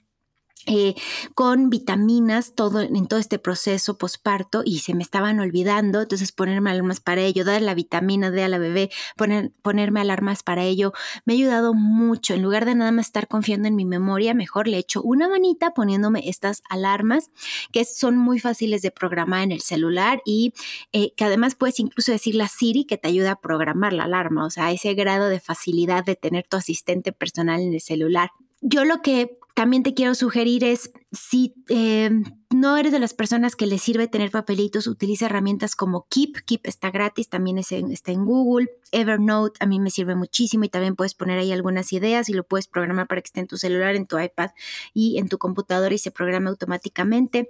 eh, 0.66 0.94
con 1.34 1.70
vitaminas 1.70 2.54
todo 2.54 2.82
en 2.82 3.06
todo 3.06 3.18
este 3.18 3.38
proceso 3.38 3.96
posparto 3.96 4.62
y 4.62 4.80
se 4.80 4.94
me 4.94 5.02
estaban 5.02 5.40
olvidando, 5.40 6.02
entonces 6.02 6.32
ponerme 6.32 6.70
alarmas 6.70 7.00
para 7.00 7.22
ello, 7.22 7.44
dar 7.44 7.62
la 7.62 7.74
vitamina 7.74 8.30
D 8.30 8.44
a 8.44 8.48
la 8.48 8.58
bebé, 8.58 8.90
poner, 9.16 9.52
ponerme 9.62 10.00
alarmas 10.00 10.42
para 10.42 10.64
ello, 10.64 10.92
me 11.24 11.32
ha 11.32 11.36
ayudado 11.36 11.72
mucho. 11.72 12.34
En 12.34 12.42
lugar 12.42 12.66
de 12.66 12.74
nada 12.74 12.92
más 12.92 13.06
estar 13.06 13.26
confiando 13.26 13.68
en 13.68 13.74
mi 13.74 13.86
memoria, 13.86 14.34
mejor 14.34 14.68
le 14.68 14.76
echo 14.76 15.02
una 15.02 15.28
manita 15.28 15.72
poniéndome 15.72 16.28
estas 16.28 16.62
alarmas 16.68 17.30
que 17.72 17.86
son 17.86 18.18
muy 18.18 18.38
fáciles 18.38 18.82
de 18.82 18.90
programar 18.90 19.44
en 19.44 19.52
el 19.52 19.62
celular 19.62 20.20
y 20.26 20.52
eh, 20.92 21.14
que 21.16 21.24
además 21.24 21.54
puedes 21.54 21.80
incluso 21.80 22.12
decirle 22.12 22.44
a 22.44 22.48
Siri 22.48 22.84
que 22.84 22.98
te 22.98 23.08
ayuda 23.08 23.32
a 23.32 23.40
programar 23.40 23.94
la 23.94 24.04
alarma, 24.04 24.44
o 24.44 24.50
sea, 24.50 24.70
ese 24.70 24.92
grado 24.92 25.30
de 25.30 25.40
facilidad 25.40 26.04
de 26.04 26.16
tener 26.16 26.46
tu 26.46 26.58
asistente 26.58 27.12
personal 27.12 27.60
en 27.62 27.72
el 27.72 27.80
celular. 27.80 28.30
Yo 28.60 28.84
lo 28.84 29.00
que 29.00 29.39
también 29.54 29.82
te 29.82 29.94
quiero 29.94 30.14
sugerir 30.14 30.64
es, 30.64 30.92
si 31.12 31.54
eh, 31.68 32.10
no 32.50 32.76
eres 32.76 32.92
de 32.92 32.98
las 32.98 33.14
personas 33.14 33.56
que 33.56 33.66
les 33.66 33.82
sirve 33.82 34.08
tener 34.08 34.30
papelitos, 34.30 34.86
utiliza 34.86 35.26
herramientas 35.26 35.76
como 35.76 36.06
Keep. 36.08 36.44
Keep 36.44 36.66
está 36.66 36.90
gratis, 36.90 37.28
también 37.28 37.58
está 37.58 38.12
en 38.12 38.24
Google. 38.24 38.68
Evernote 38.92 39.58
a 39.60 39.66
mí 39.66 39.78
me 39.78 39.90
sirve 39.90 40.16
muchísimo 40.16 40.64
y 40.64 40.68
también 40.68 40.96
puedes 40.96 41.14
poner 41.14 41.38
ahí 41.38 41.52
algunas 41.52 41.92
ideas 41.92 42.28
y 42.28 42.32
lo 42.32 42.44
puedes 42.44 42.66
programar 42.66 43.06
para 43.06 43.20
que 43.20 43.26
esté 43.26 43.40
en 43.40 43.46
tu 43.46 43.56
celular, 43.56 43.94
en 43.94 44.06
tu 44.06 44.18
iPad 44.18 44.50
y 44.94 45.18
en 45.18 45.28
tu 45.28 45.38
computadora 45.38 45.94
y 45.94 45.98
se 45.98 46.10
programe 46.10 46.48
automáticamente. 46.48 47.48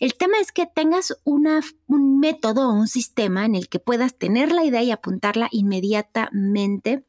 El 0.00 0.14
tema 0.14 0.38
es 0.40 0.52
que 0.52 0.66
tengas 0.66 1.16
un 1.24 2.20
método 2.20 2.68
o 2.68 2.72
un 2.72 2.88
sistema 2.88 3.44
en 3.44 3.54
el 3.54 3.68
que 3.68 3.80
puedas 3.80 4.16
tener 4.16 4.52
la 4.52 4.64
idea 4.64 4.82
y 4.82 4.90
apuntarla 4.90 5.48
inmediatamente 5.50 7.04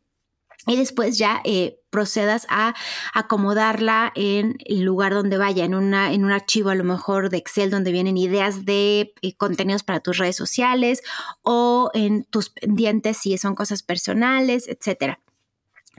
y 0.67 0.75
después 0.75 1.17
ya 1.17 1.41
eh, 1.45 1.79
procedas 1.89 2.45
a 2.49 2.75
acomodarla 3.13 4.11
en 4.15 4.57
el 4.65 4.81
lugar 4.81 5.13
donde 5.13 5.37
vaya, 5.37 5.63
en, 5.63 5.73
una, 5.73 6.13
en 6.13 6.25
un 6.25 6.31
archivo 6.31 6.69
a 6.69 6.75
lo 6.75 6.83
mejor 6.83 7.29
de 7.29 7.37
Excel 7.37 7.71
donde 7.71 7.91
vienen 7.91 8.17
ideas 8.17 8.65
de 8.65 9.13
eh, 9.21 9.35
contenidos 9.37 9.83
para 9.83 10.01
tus 10.01 10.17
redes 10.17 10.35
sociales 10.35 11.01
o 11.41 11.89
en 11.93 12.25
tus 12.25 12.49
pendientes 12.49 13.17
si 13.17 13.37
son 13.37 13.55
cosas 13.55 13.83
personales, 13.83 14.67
etc. 14.67 15.17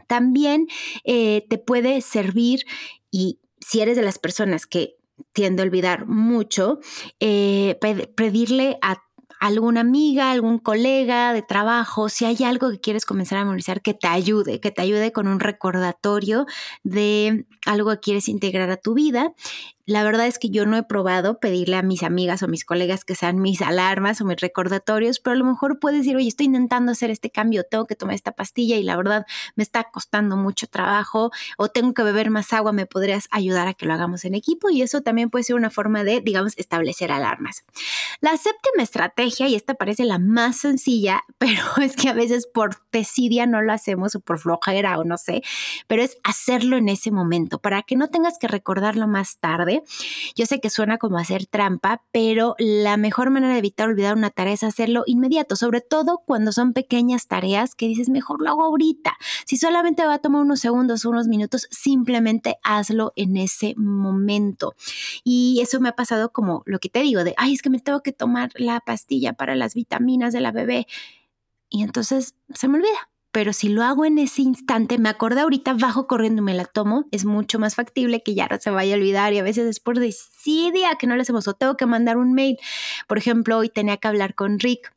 También 0.07 0.69
eh, 1.05 1.47
te 1.49 1.59
puede 1.59 2.00
servir 2.02 2.64
y 3.11 3.40
si 3.61 3.81
eres 3.81 3.97
de 3.97 4.02
las 4.02 4.19
personas 4.19 4.67
que 4.67 4.97
tiende 5.33 5.62
a 5.62 5.67
olvidar 5.67 6.07
mucho, 6.07 6.81
pedirle 7.19 8.79
a 8.81 9.02
alguna 9.40 9.80
amiga, 9.80 10.30
algún 10.30 10.59
colega 10.59 11.32
de 11.32 11.42
trabajo, 11.42 12.09
si 12.11 12.26
hay 12.26 12.37
algo 12.44 12.70
que 12.70 12.78
quieres 12.78 13.06
comenzar 13.06 13.38
a 13.38 13.44
memorizar 13.44 13.80
que 13.80 13.94
te 13.94 14.06
ayude, 14.06 14.61
que 14.61 14.70
te 14.70 14.82
ayude 14.82 15.12
con 15.12 15.26
un 15.26 15.40
recordatorio 15.40 16.47
de 16.85 17.47
algo 17.66 17.90
que 17.90 18.00
quieres 18.00 18.28
integrar 18.28 18.70
a 18.70 18.76
tu 18.76 18.94
vida 18.94 19.32
la 19.87 20.04
verdad 20.04 20.26
es 20.26 20.38
que 20.38 20.50
yo 20.50 20.66
no 20.66 20.76
he 20.76 20.82
probado 20.82 21.40
pedirle 21.40 21.76
a 21.76 21.82
mis 21.82 22.02
amigas 22.02 22.42
o 22.42 22.49
mis 22.49 22.64
colegas 22.64 23.04
que 23.04 23.14
sean 23.14 23.40
mis 23.40 23.62
alarmas 23.62 24.20
o 24.20 24.25
mis 24.25 24.40
recordatorios, 24.40 25.20
pero 25.20 25.34
a 25.34 25.38
lo 25.38 25.44
mejor 25.44 25.78
puedes 25.78 26.00
decir, 26.00 26.16
oye, 26.16 26.28
estoy 26.28 26.46
intentando 26.46 26.92
hacer 26.92 27.10
este 27.10 27.30
cambio, 27.30 27.64
tengo 27.64 27.87
que 27.87 27.96
tomar 27.96 28.14
esta 28.14 28.32
pastilla 28.32 28.76
y 28.76 28.82
la 28.82 28.96
verdad 28.96 29.26
me 29.56 29.62
está 29.62 29.84
costando 29.84 30.37
mucho 30.37 30.66
trabajo 30.66 31.30
o 31.56 31.68
tengo 31.68 31.94
que 31.94 32.02
beber 32.02 32.30
más 32.30 32.52
agua, 32.52 32.72
me 32.72 32.87
podrías 32.87 33.28
ayudar 33.30 33.68
a 33.68 33.75
que 33.75 33.87
lo 33.87 33.94
hagamos 33.94 34.25
en 34.25 34.34
equipo 34.34 34.70
y 34.70 34.82
eso 34.82 35.00
también 35.00 35.30
puede 35.30 35.44
ser 35.44 35.56
una 35.56 35.70
forma 35.70 36.04
de, 36.04 36.20
digamos, 36.20 36.56
establecer 36.58 37.10
alarmas. 37.10 37.64
La 38.20 38.37
séptima 38.37 38.82
estrategia, 38.82 39.49
y 39.49 39.54
esta 39.54 39.75
parece 39.75 40.04
la 40.04 40.18
más 40.18 40.56
sencilla, 40.56 41.25
pero 41.38 41.62
es 41.82 41.96
que 41.96 42.08
a 42.08 42.12
veces 42.12 42.46
por 42.46 42.76
tesidia 42.90 43.46
no 43.46 43.62
lo 43.62 43.72
hacemos 43.72 44.14
o 44.14 44.20
por 44.20 44.38
flojera 44.38 44.99
o 44.99 45.04
no 45.04 45.16
sé, 45.16 45.42
pero 45.87 46.02
es 46.02 46.18
hacerlo 46.22 46.76
en 46.76 46.88
ese 46.88 47.10
momento 47.10 47.58
para 47.58 47.82
que 47.82 47.96
no 47.96 48.08
tengas 48.08 48.38
que 48.38 48.49
recordarlo 48.49 49.06
más 49.06 49.38
tarde 49.38 49.69
yo 50.34 50.46
sé 50.46 50.60
que 50.60 50.70
suena 50.70 50.98
como 50.98 51.18
hacer 51.18 51.46
trampa, 51.46 52.02
pero 52.12 52.54
la 52.58 52.96
mejor 52.96 53.30
manera 53.30 53.52
de 53.52 53.58
evitar 53.58 53.88
olvidar 53.88 54.16
una 54.16 54.30
tarea 54.30 54.54
es 54.54 54.62
hacerlo 54.62 55.04
inmediato, 55.06 55.56
sobre 55.56 55.80
todo 55.80 56.22
cuando 56.24 56.52
son 56.52 56.72
pequeñas 56.72 57.26
tareas 57.26 57.74
que 57.74 57.86
dices, 57.86 58.08
mejor 58.08 58.42
lo 58.42 58.50
hago 58.50 58.64
ahorita. 58.64 59.16
Si 59.46 59.56
solamente 59.56 60.04
va 60.04 60.14
a 60.14 60.18
tomar 60.18 60.42
unos 60.42 60.60
segundos 60.60 61.04
unos 61.04 61.28
minutos, 61.28 61.66
simplemente 61.70 62.56
hazlo 62.62 63.12
en 63.16 63.36
ese 63.36 63.74
momento. 63.76 64.74
Y 65.24 65.60
eso 65.62 65.80
me 65.80 65.88
ha 65.88 65.96
pasado 65.96 66.32
como 66.32 66.62
lo 66.66 66.78
que 66.78 66.88
te 66.88 67.00
digo, 67.00 67.24
de, 67.24 67.34
ay, 67.36 67.54
es 67.54 67.62
que 67.62 67.70
me 67.70 67.80
tengo 67.80 68.02
que 68.02 68.12
tomar 68.12 68.50
la 68.54 68.80
pastilla 68.80 69.32
para 69.32 69.54
las 69.56 69.74
vitaminas 69.74 70.32
de 70.32 70.40
la 70.40 70.52
bebé. 70.52 70.86
Y 71.68 71.82
entonces 71.82 72.34
se 72.54 72.68
me 72.68 72.78
olvida 72.78 73.10
pero 73.32 73.52
si 73.52 73.68
lo 73.68 73.82
hago 73.82 74.04
en 74.04 74.18
ese 74.18 74.42
instante, 74.42 74.99
me 74.99 75.08
acordé 75.08 75.40
ahorita, 75.40 75.75
bajo 75.75 76.06
corriendo 76.06 76.42
y 76.42 76.44
me 76.44 76.54
la 76.54 76.64
tomo, 76.64 77.06
es 77.12 77.25
mucho 77.25 77.58
más 77.58 77.75
factible 77.75 78.22
que 78.22 78.34
ya 78.34 78.49
se 78.60 78.70
vaya 78.70 78.94
a 78.94 78.99
olvidar 78.99 79.32
y 79.32 79.38
a 79.38 79.42
veces 79.42 79.64
después 79.64 79.99
de 79.99 80.12
sí 80.12 80.70
día 80.72 80.96
que 80.99 81.06
no 81.06 81.16
le 81.16 81.22
hacemos 81.22 81.46
o 81.49 81.54
tengo 81.54 81.76
que 81.76 81.87
mandar 81.87 82.16
un 82.16 82.32
mail. 82.34 82.56
Por 83.06 83.18
ejemplo, 83.18 83.58
hoy 83.58 83.68
tenía 83.68 83.96
que 83.99 84.08
hablar 84.08 84.34
con 84.34 84.58
Rick 84.58 84.92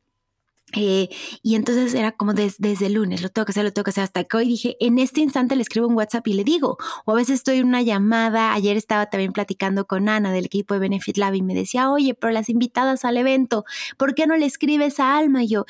eh, 0.76 1.08
y 1.42 1.54
entonces 1.54 1.94
era 1.94 2.12
como 2.12 2.34
desde 2.34 2.86
el 2.86 2.94
lunes, 2.94 3.22
lo 3.22 3.28
tengo 3.28 3.46
que 3.46 3.52
hacer, 3.52 3.64
lo 3.64 3.72
tengo 3.72 3.84
que 3.84 3.90
hacer 3.90 4.04
hasta 4.04 4.24
que 4.24 4.36
hoy 4.36 4.46
dije, 4.46 4.76
en 4.80 4.98
este 4.98 5.20
instante 5.20 5.56
le 5.56 5.62
escribo 5.62 5.86
un 5.86 5.94
WhatsApp 5.94 6.26
y 6.28 6.34
le 6.34 6.44
digo, 6.44 6.78
o 7.04 7.12
a 7.12 7.14
veces 7.14 7.36
estoy 7.36 7.58
en 7.58 7.68
una 7.68 7.82
llamada, 7.82 8.52
ayer 8.52 8.76
estaba 8.76 9.06
también 9.06 9.32
platicando 9.32 9.86
con 9.86 10.08
Ana 10.08 10.32
del 10.32 10.46
equipo 10.46 10.74
de 10.74 10.80
Benefit 10.80 11.16
Lab 11.16 11.34
y 11.34 11.42
me 11.42 11.54
decía, 11.54 11.90
oye, 11.90 12.14
pero 12.14 12.32
las 12.32 12.48
invitadas 12.48 13.04
al 13.04 13.16
evento, 13.16 13.64
¿por 13.96 14.14
qué 14.14 14.26
no 14.26 14.36
le 14.36 14.46
escribes 14.46 14.98
a 15.00 15.16
Alma? 15.16 15.44
Y 15.44 15.48
yo, 15.48 15.64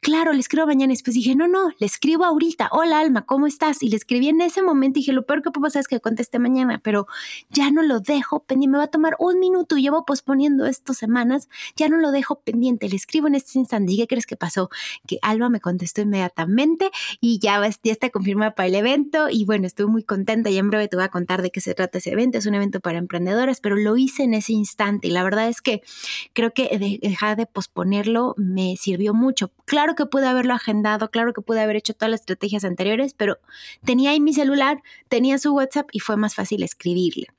claro, 0.00 0.32
le 0.32 0.40
escribo 0.40 0.66
mañana 0.66 0.92
y 0.92 0.96
después 0.96 1.14
dije, 1.14 1.34
no, 1.34 1.48
no, 1.48 1.70
le 1.78 1.86
escribo 1.86 2.24
ahorita, 2.24 2.68
hola 2.72 3.00
Alma, 3.00 3.26
¿cómo 3.26 3.46
estás? 3.46 3.82
Y 3.82 3.90
le 3.90 3.96
escribí 3.96 4.28
en 4.28 4.40
ese 4.40 4.62
momento 4.62 4.98
y 4.98 5.02
dije, 5.02 5.12
lo 5.12 5.26
peor 5.26 5.42
que 5.42 5.50
puedo 5.50 5.64
pasar 5.64 5.80
es 5.80 5.88
que 5.88 6.00
conteste 6.00 6.38
mañana, 6.38 6.80
pero 6.82 7.06
ya 7.50 7.70
no 7.70 7.82
lo 7.82 8.00
dejo 8.00 8.40
pendiente, 8.40 8.72
me 8.72 8.78
va 8.78 8.84
a 8.84 8.90
tomar 8.90 9.16
un 9.18 9.38
minuto, 9.38 9.76
llevo 9.76 10.04
posponiendo 10.04 10.66
estas 10.66 10.96
semanas, 10.96 11.48
ya 11.76 11.88
no 11.88 11.98
lo 11.98 12.10
dejo 12.10 12.40
pendiente, 12.40 12.88
le 12.88 12.96
escribo 12.96 13.26
en 13.28 13.34
este 13.34 13.58
instante, 13.58 13.92
¿y 13.92 13.96
qué 13.98 14.06
crees 14.06 14.26
que 14.26 14.36
pasó? 14.46 14.70
Que 15.08 15.18
Alba 15.22 15.48
me 15.48 15.60
contestó 15.60 16.02
inmediatamente 16.02 16.90
y 17.20 17.40
ya, 17.40 17.64
está 17.66 18.10
confirmada 18.10 18.54
para 18.54 18.68
el 18.68 18.76
evento 18.76 19.28
y 19.28 19.44
bueno, 19.44 19.66
estoy 19.66 19.86
muy 19.86 20.04
contenta 20.04 20.50
y 20.50 20.58
en 20.58 20.70
breve 20.70 20.86
te 20.86 20.96
voy 20.96 21.04
a 21.04 21.08
contar 21.08 21.42
de 21.42 21.50
qué 21.50 21.60
se 21.60 21.74
trata 21.74 21.98
ese 21.98 22.12
evento. 22.12 22.38
Es 22.38 22.46
un 22.46 22.54
evento 22.54 22.80
para 22.80 22.98
emprendedoras, 22.98 23.60
pero 23.60 23.74
lo 23.74 23.96
hice 23.96 24.22
en 24.22 24.34
ese 24.34 24.52
instante 24.52 25.08
y 25.08 25.10
la 25.10 25.24
verdad 25.24 25.48
es 25.48 25.60
que 25.60 25.82
creo 26.32 26.52
que 26.52 26.98
dejar 27.02 27.36
de 27.36 27.46
posponerlo 27.46 28.34
me 28.36 28.76
sirvió 28.76 29.14
mucho. 29.14 29.50
Claro 29.64 29.96
que 29.96 30.06
pude 30.06 30.26
haberlo 30.26 30.54
agendado, 30.54 31.10
claro 31.10 31.32
que 31.32 31.42
pude 31.42 31.60
haber 31.60 31.76
hecho 31.76 31.94
todas 31.94 32.10
las 32.10 32.20
estrategias 32.20 32.64
anteriores, 32.64 33.14
pero 33.14 33.38
tenía 33.84 34.10
ahí 34.10 34.20
mi 34.20 34.32
celular, 34.32 34.82
tenía 35.08 35.38
su 35.38 35.54
WhatsApp 35.54 35.88
y 35.90 35.98
fue 35.98 36.16
más 36.16 36.36
fácil 36.36 36.62
escribirle. 36.62 37.35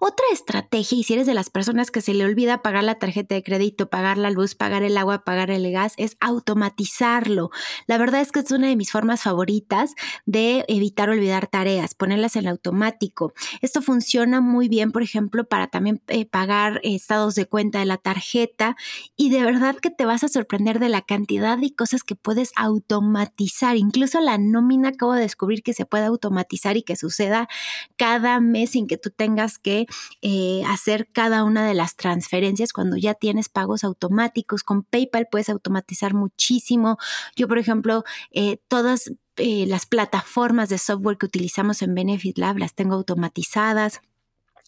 Otra 0.00 0.24
estrategia, 0.32 0.98
y 0.98 1.02
si 1.04 1.14
eres 1.14 1.26
de 1.26 1.34
las 1.34 1.50
personas 1.50 1.90
que 1.90 2.00
se 2.00 2.14
le 2.14 2.24
olvida 2.24 2.62
pagar 2.62 2.84
la 2.84 2.98
tarjeta 2.98 3.34
de 3.34 3.42
crédito, 3.42 3.90
pagar 3.90 4.16
la 4.16 4.30
luz, 4.30 4.54
pagar 4.54 4.82
el 4.82 4.96
agua, 4.96 5.24
pagar 5.24 5.50
el 5.50 5.70
gas, 5.70 5.94
es 5.96 6.16
automatizarlo. 6.20 7.50
La 7.86 7.98
verdad 7.98 8.20
es 8.20 8.32
que 8.32 8.40
es 8.40 8.50
una 8.50 8.68
de 8.68 8.76
mis 8.76 8.90
formas 8.90 9.22
favoritas 9.22 9.94
de 10.24 10.64
evitar 10.68 11.10
olvidar 11.10 11.46
tareas, 11.46 11.94
ponerlas 11.94 12.36
en 12.36 12.48
automático. 12.48 13.34
Esto 13.60 13.82
funciona 13.82 14.40
muy 14.40 14.68
bien, 14.68 14.92
por 14.92 15.02
ejemplo, 15.02 15.44
para 15.44 15.66
también 15.66 16.02
eh, 16.08 16.24
pagar 16.24 16.80
estados 16.82 17.34
de 17.34 17.46
cuenta 17.46 17.80
de 17.80 17.84
la 17.84 17.98
tarjeta 17.98 18.76
y 19.16 19.30
de 19.30 19.42
verdad 19.42 19.76
que 19.76 19.90
te 19.90 20.06
vas 20.06 20.24
a 20.24 20.28
sorprender 20.28 20.78
de 20.78 20.88
la 20.88 21.02
cantidad 21.02 21.58
de 21.58 21.74
cosas 21.74 22.02
que 22.02 22.14
puedes 22.14 22.52
automatizar. 22.56 23.76
Incluso 23.76 24.20
la 24.20 24.38
nómina 24.38 24.90
acabo 24.90 25.12
de 25.14 25.22
descubrir 25.22 25.62
que 25.62 25.74
se 25.74 25.86
puede 25.86 26.04
automatizar 26.04 26.76
y 26.76 26.82
que 26.82 26.96
suceda 26.96 27.48
cada 27.96 28.40
mes 28.40 28.70
sin 28.70 28.86
que 28.86 28.96
tú 28.96 29.10
tengas 29.10 29.49
que 29.58 29.86
eh, 30.22 30.62
hacer 30.66 31.08
cada 31.12 31.44
una 31.44 31.66
de 31.66 31.74
las 31.74 31.96
transferencias 31.96 32.72
cuando 32.72 32.96
ya 32.96 33.14
tienes 33.14 33.48
pagos 33.48 33.84
automáticos. 33.84 34.62
Con 34.62 34.82
PayPal 34.82 35.28
puedes 35.30 35.48
automatizar 35.48 36.14
muchísimo. 36.14 36.98
Yo, 37.36 37.48
por 37.48 37.58
ejemplo, 37.58 38.04
eh, 38.32 38.58
todas 38.68 39.10
eh, 39.36 39.66
las 39.66 39.86
plataformas 39.86 40.68
de 40.68 40.78
software 40.78 41.16
que 41.16 41.26
utilizamos 41.26 41.82
en 41.82 41.94
Benefit 41.94 42.38
Lab 42.38 42.58
las 42.58 42.74
tengo 42.74 42.94
automatizadas. 42.94 44.00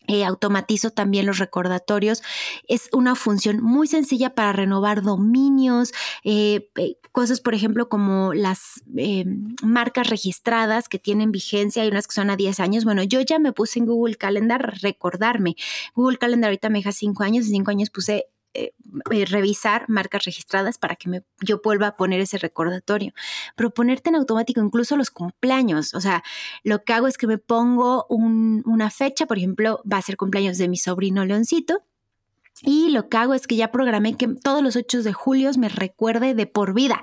Eh, 0.09 0.25
automatizo 0.25 0.91
también 0.91 1.27
los 1.27 1.39
recordatorios. 1.39 2.23
Es 2.67 2.89
una 2.93 3.15
función 3.15 3.63
muy 3.63 3.87
sencilla 3.87 4.35
para 4.35 4.53
renovar 4.53 5.03
dominios, 5.03 5.93
eh, 6.25 6.69
cosas, 7.13 7.41
por 7.41 7.55
ejemplo, 7.55 7.89
como 7.89 8.35
las 8.35 8.83
eh, 8.97 9.25
marcas 9.63 10.09
registradas 10.09 10.89
que 10.89 10.99
tienen 10.99 11.31
vigencia, 11.31 11.83
hay 11.83 11.89
unas 11.89 12.09
que 12.09 12.15
son 12.15 12.31
a 12.31 12.37
10 12.37 12.59
años. 12.59 12.85
Bueno, 12.85 13.03
yo 13.03 13.21
ya 13.21 13.39
me 13.39 13.53
puse 13.53 13.79
en 13.79 13.87
Google 13.87 14.17
Calendar 14.17 14.79
recordarme. 14.81 15.55
Google 15.95 16.19
Calendar 16.19 16.49
ahorita 16.49 16.71
me 16.71 16.79
deja 16.79 16.93
5 16.93 17.23
años, 17.23 17.47
y 17.47 17.51
5 17.51 17.71
años 17.71 17.91
puse 17.91 18.27
eh, 18.55 18.75
eh, 19.11 19.25
revisar 19.25 19.89
marcas 19.89 20.25
registradas 20.25 20.79
para 20.79 20.97
que 20.97 21.09
me, 21.09 21.23
yo 21.41 21.61
vuelva 21.63 21.89
a 21.89 21.97
poner 21.97 22.21
ese 22.21 22.39
recordatorio. 22.39 23.13
Pero 23.57 23.71
ponerte 23.71 24.11
en 24.11 24.17
automático 24.17 24.61
incluso 24.61 24.97
los 24.97 25.11
cumpleaños. 25.11 25.95
O 25.95 26.01
sea, 26.01 26.23
lo 26.63 26.85
que 26.85 26.93
hago 26.93 27.07
es 27.09 27.19
que 27.19 27.27
me 27.27 27.39
pongo 27.39 28.07
una 28.09 28.91
fecha, 28.91 29.27
por 29.27 29.39
ejemplo, 29.39 29.83
va 29.91 29.99
a 29.99 30.03
ser 30.03 30.17
cumpleaños 30.17 30.59
de 30.59 30.69
mi 30.69 30.77
sobrino 30.77 31.25
Leoncito 31.25 31.83
y 32.63 32.91
lo 32.91 33.09
que 33.09 33.17
hago 33.17 33.35
es 33.35 33.47
que 33.47 33.57
ya 33.57 33.73
programé 33.73 34.17
que 34.17 34.29
todos 34.29 34.63
los 34.63 34.77
8 34.77 35.03
de 35.03 35.13
julio 35.13 35.51
me 35.59 35.69
recuerde 35.69 36.35
de 36.35 36.47
por 36.47 36.75
vida. 36.75 37.01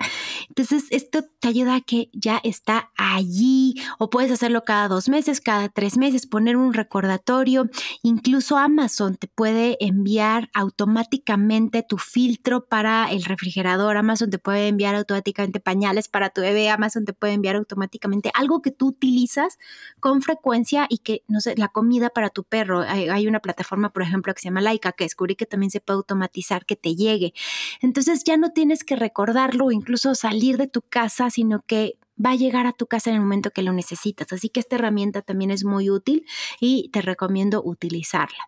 Entonces, 0.47 0.85
esto 0.89 1.23
te 1.39 1.47
ayuda 1.47 1.75
a 1.75 1.81
que 1.81 2.09
ya 2.13 2.39
está 2.43 2.91
allí 2.97 3.75
o 3.97 4.09
puedes 4.09 4.31
hacerlo 4.31 4.63
cada 4.63 4.87
dos 4.87 5.09
meses, 5.09 5.41
cada 5.41 5.69
tres 5.69 5.97
meses, 5.97 6.25
poner 6.27 6.57
un 6.57 6.73
recordatorio. 6.73 7.69
Incluso 8.03 8.57
Amazon 8.57 9.17
te 9.17 9.27
puede 9.27 9.77
enviar 9.79 10.49
automáticamente 10.53 11.83
tu 11.83 11.97
filtro 11.97 12.65
para 12.65 13.11
el 13.11 13.23
refrigerador. 13.23 13.97
Amazon 13.97 14.29
te 14.29 14.39
puede 14.39 14.67
enviar 14.67 14.95
automáticamente 14.95 15.59
pañales 15.59 16.07
para 16.07 16.29
tu 16.29 16.41
bebé. 16.41 16.69
Amazon 16.69 17.05
te 17.05 17.13
puede 17.13 17.33
enviar 17.33 17.55
automáticamente 17.55 18.31
algo 18.33 18.61
que 18.61 18.71
tú 18.71 18.87
utilizas 18.87 19.57
con 19.99 20.21
frecuencia 20.21 20.87
y 20.89 20.99
que, 20.99 21.23
no 21.27 21.41
sé, 21.41 21.55
la 21.57 21.67
comida 21.67 22.09
para 22.09 22.29
tu 22.29 22.43
perro. 22.43 22.81
Hay, 22.81 23.27
una 23.27 23.41
plataforma, 23.41 23.91
por 23.91 24.01
ejemplo, 24.01 24.33
que 24.33 24.41
se 24.41 24.47
llama 24.47 24.61
Laika, 24.61 24.93
que 24.93 25.03
descubrí 25.03 25.35
que 25.35 25.45
también 25.49 25.71
se 25.71 25.81
puede 25.81 25.97
automatizar 25.97 26.65
que 26.65 26.75
te 26.75 26.95
llegue. 26.95 27.33
Entonces 27.81 28.23
ya 28.23 28.37
no 28.37 28.51
tienes 28.51 28.83
que 28.83 28.95
recordarlo 28.95 29.65
o 29.65 29.71
incluso 29.71 30.15
salir 30.15 30.57
de 30.57 30.67
tu 30.67 30.81
casa, 30.81 31.29
sino 31.29 31.63
que 31.65 31.97
va 32.23 32.31
a 32.31 32.35
llegar 32.35 32.67
a 32.67 32.73
tu 32.73 32.85
casa 32.87 33.09
en 33.09 33.17
el 33.17 33.21
momento 33.21 33.51
que 33.51 33.63
lo 33.63 33.73
necesitas. 33.73 34.31
Así 34.33 34.49
que 34.49 34.59
esta 34.59 34.75
herramienta 34.75 35.21
también 35.21 35.51
es 35.51 35.63
muy 35.63 35.89
útil 35.89 36.25
y 36.59 36.89
te 36.89 37.01
recomiendo 37.01 37.61
utilizarla. 37.63 38.47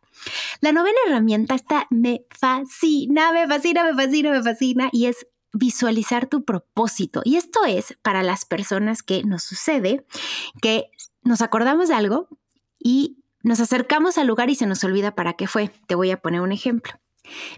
La 0.59 0.71
novena 0.71 0.97
herramienta 1.07 1.55
esta 1.55 1.87
me 1.89 2.25
fascina, 2.29 3.31
me 3.31 3.47
fascina, 3.47 3.83
me 3.83 3.93
fascina, 3.93 4.31
me 4.31 4.43
fascina 4.43 4.89
y 4.91 5.05
es 5.05 5.27
visualizar 5.53 6.27
tu 6.27 6.43
propósito. 6.43 7.21
Y 7.23 7.35
esto 7.37 7.65
es 7.65 7.97
para 8.01 8.23
las 8.23 8.45
personas 8.45 9.03
que 9.03 9.23
nos 9.23 9.43
sucede 9.43 10.05
que 10.61 10.89
nos 11.23 11.41
acordamos 11.41 11.89
de 11.89 11.95
algo 11.95 12.27
y 12.79 13.20
nos 13.43 13.59
acercamos 13.59 14.17
al 14.17 14.27
lugar 14.27 14.49
y 14.49 14.55
se 14.55 14.67
nos 14.67 14.83
olvida 14.83 15.15
para 15.15 15.33
qué 15.33 15.47
fue. 15.47 15.71
Te 15.87 15.95
voy 15.95 16.11
a 16.11 16.21
poner 16.21 16.41
un 16.41 16.51
ejemplo. 16.51 16.93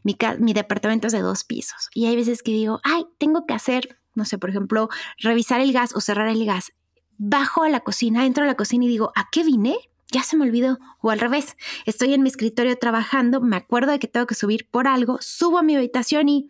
Mi, 0.04 0.54
departamento 0.54 1.08
es 1.08 1.14
de 1.14 1.22
dos 1.22 1.44
pisos 1.44 1.90
y 1.94 2.06
hay 2.06 2.16
veces 2.16 2.44
que 2.44 2.52
digo, 2.52 2.80
ay, 2.84 3.06
tengo 3.18 3.46
que 3.46 3.54
hacer, 3.54 4.00
no 4.14 4.26
sé, 4.26 4.38
por 4.38 4.50
ejemplo, 4.50 4.90
revisar 5.18 5.62
el 5.62 5.74
gas 5.74 5.96
o 5.96 6.02
cerrar 6.02 6.28
el 6.28 6.46
gas. 6.46 6.74
bajo 7.18 7.64
a 7.64 7.70
la 7.70 7.80
cocina, 7.80 8.26
entro 8.26 8.44
a 8.44 8.48
la 8.48 8.56
cocina 8.56 8.86
y 8.86 8.90
digo, 8.90 9.12
¿a 9.16 9.30
qué 9.32 9.44
vine? 9.44 9.78
Ya 10.12 10.24
se 10.24 10.36
me 10.36 10.44
olvidó. 10.44 10.80
O 11.00 11.10
al 11.10 11.20
revés, 11.20 11.56
estoy 11.86 12.14
en 12.14 12.22
mi 12.22 12.30
escritorio 12.30 12.78
trabajando, 12.78 13.40
me 13.40 13.56
acuerdo 13.56 13.92
de 13.92 14.00
que 14.00 14.08
tengo 14.08 14.28
que 14.28 14.36
subir 14.36 14.68
por 14.70 14.88
algo, 14.88 15.18
subo 15.22 15.58
a 15.58 15.64
mi 15.64 15.76
habitación 15.76 16.28
y 16.28 16.50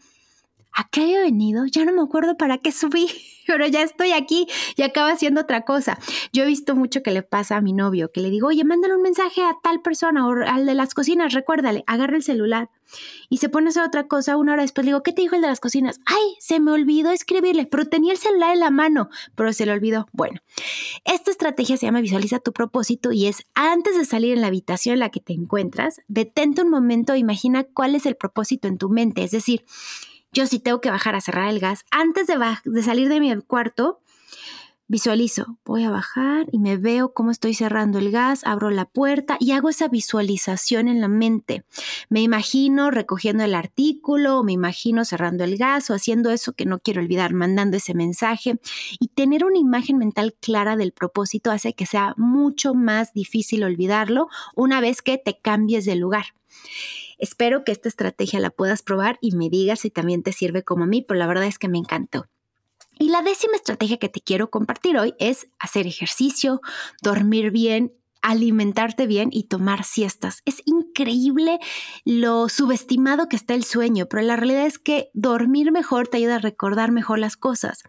¿a 0.73 0.87
qué 0.89 1.01
había 1.01 1.21
venido? 1.21 1.65
Ya 1.65 1.85
no 1.85 1.93
me 1.93 2.01
acuerdo 2.01 2.37
para 2.37 2.57
qué 2.57 2.71
subí, 2.71 3.07
pero 3.47 3.65
ya 3.67 3.81
estoy 3.81 4.11
aquí 4.11 4.47
y 4.75 4.81
acaba 4.81 5.11
haciendo 5.11 5.41
otra 5.41 5.61
cosa. 5.61 5.97
Yo 6.31 6.43
he 6.43 6.47
visto 6.47 6.75
mucho 6.75 7.03
que 7.03 7.11
le 7.11 7.23
pasa 7.23 7.57
a 7.57 7.61
mi 7.61 7.73
novio, 7.73 8.11
que 8.11 8.21
le 8.21 8.29
digo, 8.29 8.47
oye, 8.47 8.63
mándale 8.63 8.95
un 8.95 9.01
mensaje 9.01 9.41
a 9.41 9.55
tal 9.61 9.81
persona 9.81 10.27
o 10.27 10.31
al 10.31 10.65
de 10.65 10.73
las 10.73 10.93
cocinas, 10.93 11.33
recuérdale, 11.33 11.83
agarra 11.87 12.15
el 12.15 12.23
celular 12.23 12.69
y 13.29 13.37
se 13.37 13.49
pone 13.49 13.67
a 13.67 13.69
hacer 13.69 13.83
otra 13.83 14.07
cosa. 14.07 14.37
Una 14.37 14.53
hora 14.53 14.61
después 14.61 14.85
le 14.85 14.89
digo, 14.89 15.03
¿qué 15.03 15.13
te 15.13 15.21
dijo 15.21 15.35
el 15.35 15.41
de 15.41 15.47
las 15.47 15.59
cocinas? 15.59 15.99
Ay, 16.05 16.35
se 16.39 16.59
me 16.59 16.71
olvidó 16.71 17.11
escribirle, 17.11 17.65
pero 17.65 17.85
tenía 17.85 18.11
el 18.13 18.17
celular 18.17 18.53
en 18.53 18.59
la 18.59 18.69
mano, 18.69 19.09
pero 19.35 19.53
se 19.53 19.65
le 19.65 19.71
olvidó. 19.71 20.07
Bueno, 20.11 20.39
esta 21.05 21.31
estrategia 21.31 21.77
se 21.77 21.85
llama 21.85 22.01
visualiza 22.01 22.39
tu 22.39 22.53
propósito 22.53 23.11
y 23.11 23.27
es 23.27 23.43
antes 23.53 23.97
de 23.97 24.05
salir 24.05 24.33
en 24.33 24.41
la 24.41 24.47
habitación 24.47 24.93
en 24.93 24.99
la 24.99 25.09
que 25.09 25.19
te 25.19 25.33
encuentras, 25.33 26.01
detente 26.07 26.61
un 26.61 26.69
momento, 26.69 27.15
imagina 27.15 27.63
cuál 27.63 27.95
es 27.95 28.05
el 28.05 28.15
propósito 28.15 28.67
en 28.67 28.77
tu 28.77 28.89
mente, 28.89 29.23
es 29.23 29.31
decir, 29.31 29.65
yo 30.33 30.47
sí 30.47 30.59
tengo 30.59 30.81
que 30.81 30.89
bajar 30.89 31.15
a 31.15 31.21
cerrar 31.21 31.49
el 31.49 31.59
gas. 31.59 31.85
Antes 31.91 32.27
de, 32.27 32.83
salir 32.83 33.07
de 33.07 33.19
mi 33.19 33.41
cuarto, 33.41 34.01
visualizo, 34.87 35.57
voy 35.63 35.83
a 35.83 35.91
bajar 35.91 36.47
y 36.51 36.59
me 36.59 36.77
veo 36.77 37.13
cómo 37.13 37.31
estoy 37.31 37.53
cerrando 37.53 37.99
el 37.99 38.11
gas, 38.11 38.41
abro 38.43 38.69
la 38.69 38.85
puerta 38.85 39.37
y 39.39 39.51
hago 39.51 39.69
esa 39.69 39.87
visualización 39.87 40.87
en 40.87 41.01
la 41.01 41.07
mente. 41.07 41.63
Me 42.09 42.21
imagino 42.21 42.91
recogiendo 42.91 43.43
el 43.43 43.53
artículo, 43.53 44.43
me 44.43 44.51
imagino 44.53 45.05
cerrando 45.05 45.43
el 45.43 45.57
gas 45.57 45.89
o 45.89 45.93
haciendo 45.93 46.31
eso 46.31 46.53
que 46.53 46.65
no 46.65 46.79
quiero 46.79 47.01
olvidar, 47.01 47.33
mandando 47.33 47.77
ese 47.77 47.93
mensaje. 47.93 48.59
Y 48.99 49.09
tener 49.09 49.45
una 49.45 49.59
imagen 49.59 49.97
mental 49.97 50.35
clara 50.39 50.75
del 50.75 50.91
propósito 50.91 51.51
hace 51.51 51.73
que 51.73 51.85
sea 51.85 52.15
mucho 52.17 52.73
más 52.73 53.13
difícil 53.13 53.63
olvidarlo 53.63 54.29
una 54.55 54.81
vez 54.81 55.01
que 55.01 55.17
te 55.17 55.39
cambies 55.39 55.85
de 55.85 55.95
lugar. 55.95 56.25
Espero 57.17 57.63
que 57.63 57.71
esta 57.71 57.89
estrategia 57.89 58.39
la 58.39 58.49
puedas 58.49 58.81
probar 58.81 59.17
y 59.21 59.35
me 59.35 59.49
digas 59.49 59.81
si 59.81 59.89
también 59.89 60.23
te 60.23 60.31
sirve 60.31 60.63
como 60.63 60.83
a 60.83 60.87
mí, 60.87 61.01
pero 61.01 61.19
la 61.19 61.27
verdad 61.27 61.45
es 61.45 61.59
que 61.59 61.69
me 61.69 61.77
encantó. 61.77 62.27
Y 62.99 63.09
la 63.09 63.21
décima 63.21 63.55
estrategia 63.55 63.97
que 63.97 64.09
te 64.09 64.21
quiero 64.21 64.49
compartir 64.49 64.97
hoy 64.97 65.15
es 65.19 65.47
hacer 65.59 65.87
ejercicio, 65.87 66.61
dormir 67.01 67.51
bien 67.51 67.93
alimentarte 68.23 69.05
bien 69.05 69.29
y 69.31 69.43
tomar 69.43 69.83
siestas. 69.83 70.41
Es 70.45 70.63
increíble 70.65 71.59
lo 72.05 72.49
subestimado 72.49 73.29
que 73.29 73.35
está 73.35 73.53
el 73.53 73.63
sueño, 73.63 74.07
pero 74.09 74.23
la 74.23 74.35
realidad 74.35 74.65
es 74.65 74.79
que 74.79 75.09
dormir 75.13 75.71
mejor 75.71 76.07
te 76.07 76.17
ayuda 76.17 76.35
a 76.35 76.39
recordar 76.39 76.91
mejor 76.91 77.19
las 77.19 77.37
cosas. 77.37 77.83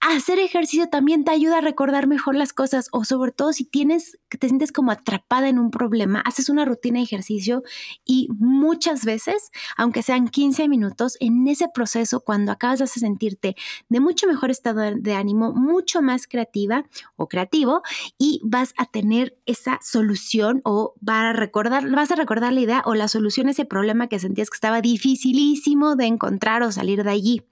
Hacer 0.00 0.38
ejercicio 0.38 0.88
también 0.88 1.24
te 1.24 1.32
ayuda 1.32 1.58
a 1.58 1.60
recordar 1.60 2.06
mejor 2.06 2.34
las 2.34 2.52
cosas 2.52 2.88
o 2.92 3.04
sobre 3.04 3.32
todo 3.32 3.52
si 3.52 3.64
tienes 3.64 4.18
te 4.38 4.48
sientes 4.48 4.72
como 4.72 4.90
atrapada 4.90 5.48
en 5.48 5.58
un 5.58 5.70
problema, 5.70 6.20
haces 6.20 6.48
una 6.48 6.64
rutina 6.64 6.98
de 6.98 7.04
ejercicio 7.04 7.62
y 8.04 8.28
muchas 8.38 9.04
veces, 9.04 9.50
aunque 9.76 10.02
sean 10.02 10.28
15 10.28 10.68
minutos, 10.68 11.16
en 11.20 11.46
ese 11.48 11.68
proceso 11.68 12.20
cuando 12.20 12.52
acabas 12.52 12.78
de 12.78 12.86
sentirte 12.86 13.56
de 13.88 14.00
mucho 14.00 14.26
mejor 14.26 14.50
estado 14.50 14.80
de 14.94 15.14
ánimo, 15.14 15.52
mucho 15.52 16.02
más 16.02 16.26
creativa 16.26 16.84
o 17.16 17.28
creativo 17.28 17.82
y 18.18 18.40
vas 18.44 18.74
a 18.76 18.86
tener 18.86 19.36
esa 19.46 19.71
solución 19.80 20.60
o 20.64 20.94
va 21.06 21.32
recordar, 21.32 21.88
vas 21.90 22.10
a 22.10 22.16
recordar 22.16 22.52
la 22.52 22.60
idea 22.60 22.82
o 22.84 22.94
la 22.94 23.08
solución 23.08 23.48
a 23.48 23.52
ese 23.52 23.64
problema 23.64 24.08
que 24.08 24.18
sentías 24.18 24.50
que 24.50 24.56
estaba 24.56 24.80
dificilísimo 24.80 25.96
de 25.96 26.06
encontrar 26.06 26.62
o 26.62 26.72
salir 26.72 27.04
de 27.04 27.10
allí. 27.10 27.42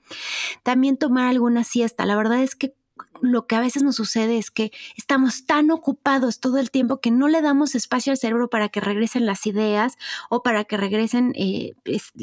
También 0.62 0.96
tomar 0.96 1.28
alguna 1.28 1.64
siesta. 1.64 2.06
La 2.06 2.16
verdad 2.16 2.42
es 2.42 2.54
que 2.54 2.74
lo 3.22 3.46
que 3.46 3.56
a 3.56 3.60
veces 3.60 3.82
nos 3.82 3.96
sucede 3.96 4.38
es 4.38 4.50
que 4.50 4.72
estamos 4.96 5.46
tan 5.46 5.70
ocupados 5.70 6.40
todo 6.40 6.58
el 6.58 6.70
tiempo 6.70 7.00
que 7.00 7.10
no 7.10 7.28
le 7.28 7.42
damos 7.42 7.74
espacio 7.74 8.12
al 8.12 8.18
cerebro 8.18 8.48
para 8.48 8.68
que 8.68 8.80
regresen 8.80 9.26
las 9.26 9.46
ideas 9.46 9.96
o 10.28 10.42
para 10.42 10.64
que 10.64 10.76
regresen, 10.76 11.32
eh, 11.36 11.74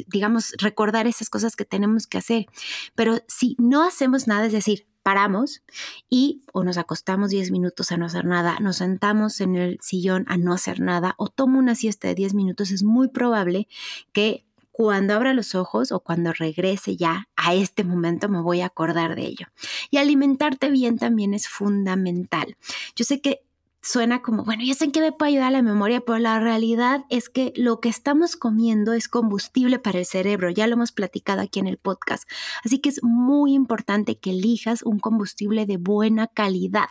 digamos, 0.06 0.52
recordar 0.58 1.06
esas 1.06 1.30
cosas 1.30 1.56
que 1.56 1.64
tenemos 1.64 2.06
que 2.06 2.18
hacer. 2.18 2.46
Pero 2.94 3.18
si 3.28 3.56
no 3.58 3.84
hacemos 3.84 4.26
nada, 4.26 4.46
es 4.46 4.52
decir, 4.52 4.86
paramos 5.08 5.62
y 6.10 6.42
o 6.52 6.64
nos 6.64 6.76
acostamos 6.76 7.30
10 7.30 7.50
minutos 7.50 7.92
a 7.92 7.96
no 7.96 8.04
hacer 8.04 8.26
nada, 8.26 8.58
nos 8.60 8.76
sentamos 8.76 9.40
en 9.40 9.56
el 9.56 9.78
sillón 9.80 10.26
a 10.28 10.36
no 10.36 10.52
hacer 10.52 10.80
nada 10.80 11.14
o 11.16 11.28
tomo 11.28 11.58
una 11.58 11.74
siesta 11.74 12.08
de 12.08 12.14
10 12.14 12.34
minutos, 12.34 12.70
es 12.70 12.82
muy 12.82 13.08
probable 13.08 13.68
que 14.12 14.44
cuando 14.70 15.14
abra 15.14 15.32
los 15.32 15.54
ojos 15.54 15.92
o 15.92 16.00
cuando 16.00 16.34
regrese 16.34 16.98
ya 16.98 17.26
a 17.36 17.54
este 17.54 17.84
momento 17.84 18.28
me 18.28 18.42
voy 18.42 18.60
a 18.60 18.66
acordar 18.66 19.16
de 19.16 19.22
ello. 19.22 19.46
Y 19.90 19.96
alimentarte 19.96 20.68
bien 20.70 20.98
también 20.98 21.32
es 21.32 21.48
fundamental. 21.48 22.58
Yo 22.94 23.06
sé 23.06 23.22
que 23.22 23.40
suena 23.82 24.22
como, 24.22 24.44
bueno, 24.44 24.62
ya 24.64 24.74
sé 24.74 24.86
en 24.86 24.92
qué 24.92 25.00
me 25.00 25.12
puede 25.12 25.32
ayudar 25.32 25.52
la 25.52 25.62
memoria, 25.62 26.00
pero 26.00 26.18
la 26.18 26.40
realidad 26.40 27.04
es 27.10 27.28
que 27.28 27.52
lo 27.56 27.80
que 27.80 27.88
estamos 27.88 28.36
comiendo 28.36 28.92
es 28.92 29.08
combustible 29.08 29.78
para 29.78 29.98
el 29.98 30.06
cerebro, 30.06 30.50
ya 30.50 30.66
lo 30.66 30.74
hemos 30.74 30.92
platicado 30.92 31.40
aquí 31.40 31.60
en 31.60 31.66
el 31.66 31.78
podcast. 31.78 32.28
Así 32.64 32.80
que 32.80 32.88
es 32.88 33.02
muy 33.02 33.54
importante 33.54 34.18
que 34.18 34.30
elijas 34.30 34.82
un 34.82 34.98
combustible 34.98 35.66
de 35.66 35.76
buena 35.76 36.26
calidad, 36.26 36.88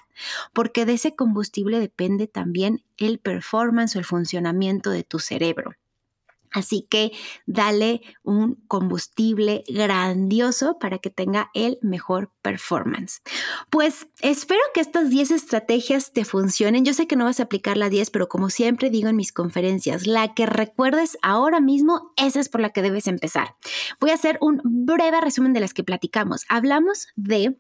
porque 0.54 0.86
de 0.86 0.94
ese 0.94 1.16
combustible 1.16 1.80
depende 1.80 2.28
también 2.28 2.84
el 2.98 3.20
performance 3.20 3.96
o 3.96 4.00
el 4.00 4.06
funcionamiento 4.06 4.90
de 4.90 5.04
tu 5.04 5.20
cerebro. 5.20 5.72
Así 6.58 6.88
que 6.90 7.12
dale 7.46 8.02
un 8.24 8.56
combustible 8.68 9.64
grandioso 9.68 10.80
para 10.80 10.98
que 10.98 11.12
tenga 11.12 11.52
el 11.54 11.78
mejor 11.84 12.32
performance. 12.42 13.22
Pues 13.70 14.08
espero 14.22 14.60
que 14.74 14.82
estas 14.82 15.12
10 15.12 15.30
estrategias 15.32 16.14
te 16.14 16.26
funcionen. 16.26 16.84
Yo 16.84 16.96
sé 16.96 17.06
que 17.06 17.16
no 17.16 17.26
vas 17.26 17.40
a 17.40 17.44
aplicar 17.44 17.78
las 17.78 17.92
10, 17.92 18.10
pero 18.10 18.28
como 18.28 18.50
siempre 18.50 18.90
digo 18.90 19.08
en 19.08 19.16
mis 19.16 19.32
conferencias, 19.32 20.08
la 20.08 20.34
que 20.34 20.48
recuerdes 20.48 21.20
ahora 21.22 21.60
mismo, 21.60 22.12
esa 22.18 22.40
es 22.40 22.50
por 22.50 22.62
la 22.62 22.72
que 22.72 22.82
debes 22.82 23.06
empezar. 23.06 23.56
Voy 24.00 24.10
a 24.10 24.16
hacer 24.16 24.40
un 24.42 24.60
breve 24.64 25.22
resumen 25.22 25.54
de 25.54 25.60
las 25.60 25.76
que 25.76 25.84
platicamos. 25.84 26.44
Hablamos 26.50 27.08
de 27.16 27.56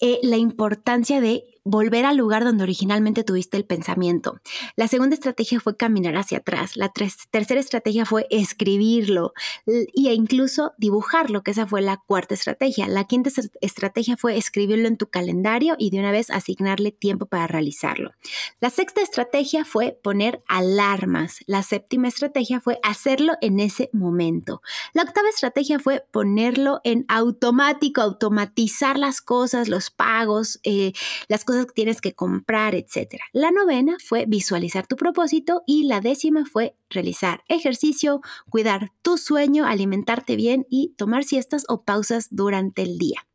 eh, 0.00 0.20
la 0.22 0.38
importancia 0.38 1.20
de 1.20 1.44
volver 1.64 2.04
al 2.04 2.18
lugar 2.18 2.44
donde 2.44 2.62
originalmente 2.62 3.24
tuviste 3.24 3.56
el 3.56 3.64
pensamiento. 3.64 4.38
La 4.76 4.86
segunda 4.86 5.14
estrategia 5.14 5.60
fue 5.60 5.76
caminar 5.76 6.16
hacia 6.16 6.38
atrás. 6.38 6.76
La 6.76 6.92
tercera 6.92 7.60
estrategia 7.60 8.04
fue 8.04 8.26
escribirlo 8.30 9.32
e 9.66 10.12
incluso 10.12 10.74
dibujarlo, 10.76 11.42
que 11.42 11.52
esa 11.52 11.66
fue 11.66 11.80
la 11.80 11.96
cuarta 11.96 12.34
estrategia. 12.34 12.86
La 12.86 13.04
quinta 13.04 13.30
estrategia 13.62 14.16
fue 14.16 14.36
escribirlo 14.36 14.88
en 14.88 14.98
tu 14.98 15.08
calendario 15.08 15.74
y 15.78 15.90
de 15.90 16.00
una 16.00 16.12
vez 16.12 16.30
asignarle 16.30 16.92
tiempo 16.92 17.26
para 17.26 17.46
realizarlo. 17.46 18.12
La 18.60 18.68
sexta 18.68 19.00
estrategia 19.00 19.64
fue 19.64 19.98
poner 20.02 20.42
alarmas. 20.48 21.38
La 21.46 21.62
séptima 21.62 22.08
estrategia 22.08 22.60
fue 22.60 22.78
hacerlo 22.82 23.34
en 23.40 23.58
ese 23.60 23.88
momento. 23.92 24.60
La 24.92 25.02
octava 25.02 25.28
estrategia 25.30 25.78
fue 25.78 26.04
ponerlo 26.10 26.80
en 26.84 27.06
automático, 27.08 28.02
automatizar 28.02 28.98
las 28.98 29.22
cosas, 29.22 29.68
los 29.68 29.90
pagos, 29.90 30.60
eh, 30.64 30.92
las 31.28 31.44
cosas 31.44 31.53
que 31.62 31.72
tienes 31.72 32.00
que 32.00 32.14
comprar, 32.14 32.74
etc. 32.74 33.20
La 33.32 33.50
novena 33.50 33.96
fue 34.04 34.26
visualizar 34.26 34.86
tu 34.86 34.96
propósito 34.96 35.62
y 35.66 35.84
la 35.84 36.00
décima 36.00 36.44
fue 36.44 36.76
realizar 36.94 37.44
ejercicio, 37.48 38.20
cuidar 38.48 38.92
tu 39.02 39.18
sueño, 39.18 39.66
alimentarte 39.66 40.36
bien 40.36 40.66
y 40.70 40.94
tomar 40.96 41.24
siestas 41.24 41.64
o 41.68 41.82
pausas 41.82 42.28
durante 42.30 42.82
el 42.82 42.98
día. 42.98 43.26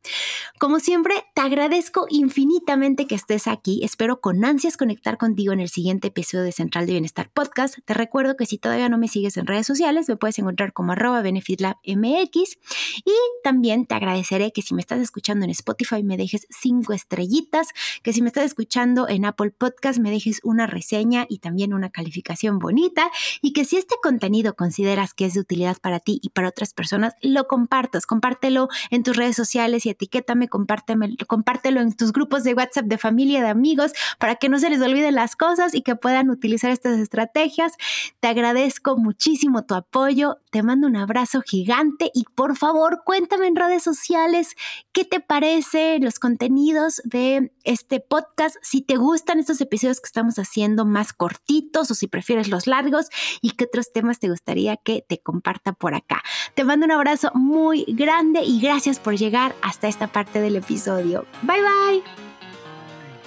Como 0.59 0.79
siempre, 0.79 1.13
te 1.35 1.41
agradezco 1.41 2.05
infinitamente 2.09 3.07
que 3.07 3.15
estés 3.15 3.47
aquí. 3.47 3.81
Espero 3.83 4.19
con 4.19 4.43
ansias 4.43 4.75
conectar 4.75 5.17
contigo 5.17 5.53
en 5.53 5.59
el 5.59 5.69
siguiente 5.69 6.09
episodio 6.09 6.43
de 6.43 6.51
Central 6.51 6.85
de 6.85 6.93
Bienestar 6.93 7.29
Podcast. 7.31 7.77
Te 7.85 7.93
recuerdo 7.93 8.35
que 8.35 8.45
si 8.45 8.57
todavía 8.57 8.89
no 8.89 8.97
me 8.97 9.07
sigues 9.07 9.37
en 9.37 9.47
redes 9.47 9.67
sociales, 9.67 10.09
me 10.09 10.17
puedes 10.17 10.37
encontrar 10.39 10.73
como 10.73 10.93
arroba 10.93 11.21
benefitlabmx 11.21 12.57
y 13.05 13.13
también 13.43 13.85
te 13.85 13.95
agradeceré 13.95 14.51
que 14.51 14.61
si 14.61 14.73
me 14.73 14.81
estás 14.81 14.99
escuchando 14.99 15.45
en 15.45 15.51
Spotify 15.51 16.03
me 16.03 16.17
dejes 16.17 16.45
cinco 16.49 16.93
estrellitas, 16.93 17.69
que 18.03 18.11
si 18.11 18.21
me 18.21 18.27
estás 18.27 18.45
escuchando 18.45 19.07
en 19.07 19.25
Apple 19.25 19.51
Podcast 19.51 19.99
me 19.99 20.11
dejes 20.11 20.41
una 20.43 20.67
reseña 20.67 21.25
y 21.29 21.39
también 21.39 21.73
una 21.73 21.89
calificación 21.89 22.59
bonita 22.59 23.09
y 23.49 23.51
que 23.51 23.65
si 23.65 23.77
este 23.77 23.95
contenido 24.03 24.55
consideras 24.55 25.15
que 25.15 25.25
es 25.25 25.33
de 25.33 25.39
utilidad 25.39 25.77
para 25.81 25.99
ti 25.99 26.19
y 26.21 26.29
para 26.29 26.49
otras 26.49 26.71
personas, 26.75 27.15
lo 27.23 27.47
compartas, 27.47 28.05
compártelo 28.05 28.67
en 28.91 29.01
tus 29.01 29.17
redes 29.17 29.35
sociales 29.35 29.87
y 29.87 29.89
etiquétame, 29.89 30.49
compártelo 30.49 31.81
en 31.81 31.95
tus 31.95 32.13
grupos 32.13 32.43
de 32.43 32.53
WhatsApp 32.53 32.85
de 32.85 32.99
familia, 32.99 33.41
de 33.41 33.49
amigos, 33.49 33.93
para 34.19 34.35
que 34.35 34.49
no 34.49 34.59
se 34.59 34.69
les 34.69 34.79
olviden 34.83 35.15
las 35.15 35.35
cosas 35.35 35.73
y 35.73 35.81
que 35.81 35.95
puedan 35.95 36.29
utilizar 36.29 36.69
estas 36.69 36.99
estrategias. 36.99 37.73
Te 38.19 38.27
agradezco 38.27 38.97
muchísimo 38.97 39.65
tu 39.65 39.73
apoyo, 39.73 40.37
te 40.49 40.63
mando 40.63 40.87
un 40.87 40.95
abrazo 40.95 41.41
gigante 41.41 42.11
y 42.13 42.25
por 42.35 42.57
favor 42.57 43.03
cuéntame 43.05 43.47
en 43.47 43.55
redes 43.55 43.83
sociales 43.83 44.55
qué 44.91 45.05
te 45.05 45.19
parece 45.19 45.99
los 45.99 46.19
contenidos 46.19 47.01
de 47.05 47.51
este 47.63 47.99
podcast, 47.99 48.55
si 48.61 48.81
te 48.81 48.95
gustan 48.95 49.39
estos 49.39 49.61
episodios 49.61 49.99
que 49.99 50.07
estamos 50.07 50.39
haciendo 50.39 50.85
más 50.85 51.13
cortitos 51.13 51.91
o 51.91 51.93
si 51.93 52.07
prefieres 52.07 52.49
los 52.49 52.67
largos 52.67 53.09
y 53.41 53.51
qué 53.51 53.65
otros 53.65 53.91
temas 53.91 54.19
te 54.19 54.29
gustaría 54.29 54.77
que 54.77 55.05
te 55.07 55.19
comparta 55.19 55.73
por 55.73 55.93
acá. 55.93 56.23
Te 56.55 56.63
mando 56.63 56.85
un 56.85 56.91
abrazo 56.91 57.31
muy 57.35 57.85
grande 57.87 58.41
y 58.43 58.59
gracias 58.59 58.99
por 58.99 59.15
llegar 59.15 59.55
hasta 59.61 59.87
esta 59.87 60.07
parte 60.07 60.41
del 60.41 60.55
episodio. 60.55 61.25
Bye 61.43 61.61
bye. 61.61 62.03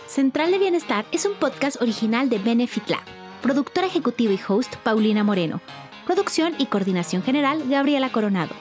Central 0.08 0.50
de 0.50 0.58
Bienestar 0.58 1.06
es 1.12 1.24
un 1.24 1.34
podcast 1.34 1.80
original 1.80 2.28
de 2.28 2.38
Benefit 2.38 2.88
Lab. 2.88 3.04
Productora 3.40 3.86
ejecutiva 3.86 4.32
y 4.32 4.40
host 4.46 4.76
Paulina 4.76 5.24
Moreno. 5.24 5.60
Producción 6.06 6.54
y 6.58 6.66
coordinación 6.66 7.22
general 7.22 7.62
Gabriela 7.68 8.10
Coronado. 8.10 8.54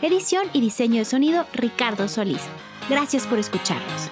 Edición 0.00 0.46
y 0.54 0.62
diseño 0.62 0.98
de 0.98 1.04
sonido 1.04 1.44
Ricardo 1.52 2.08
Solís. 2.08 2.42
Gracias 2.88 3.26
por 3.26 3.38
escucharnos. 3.38 4.10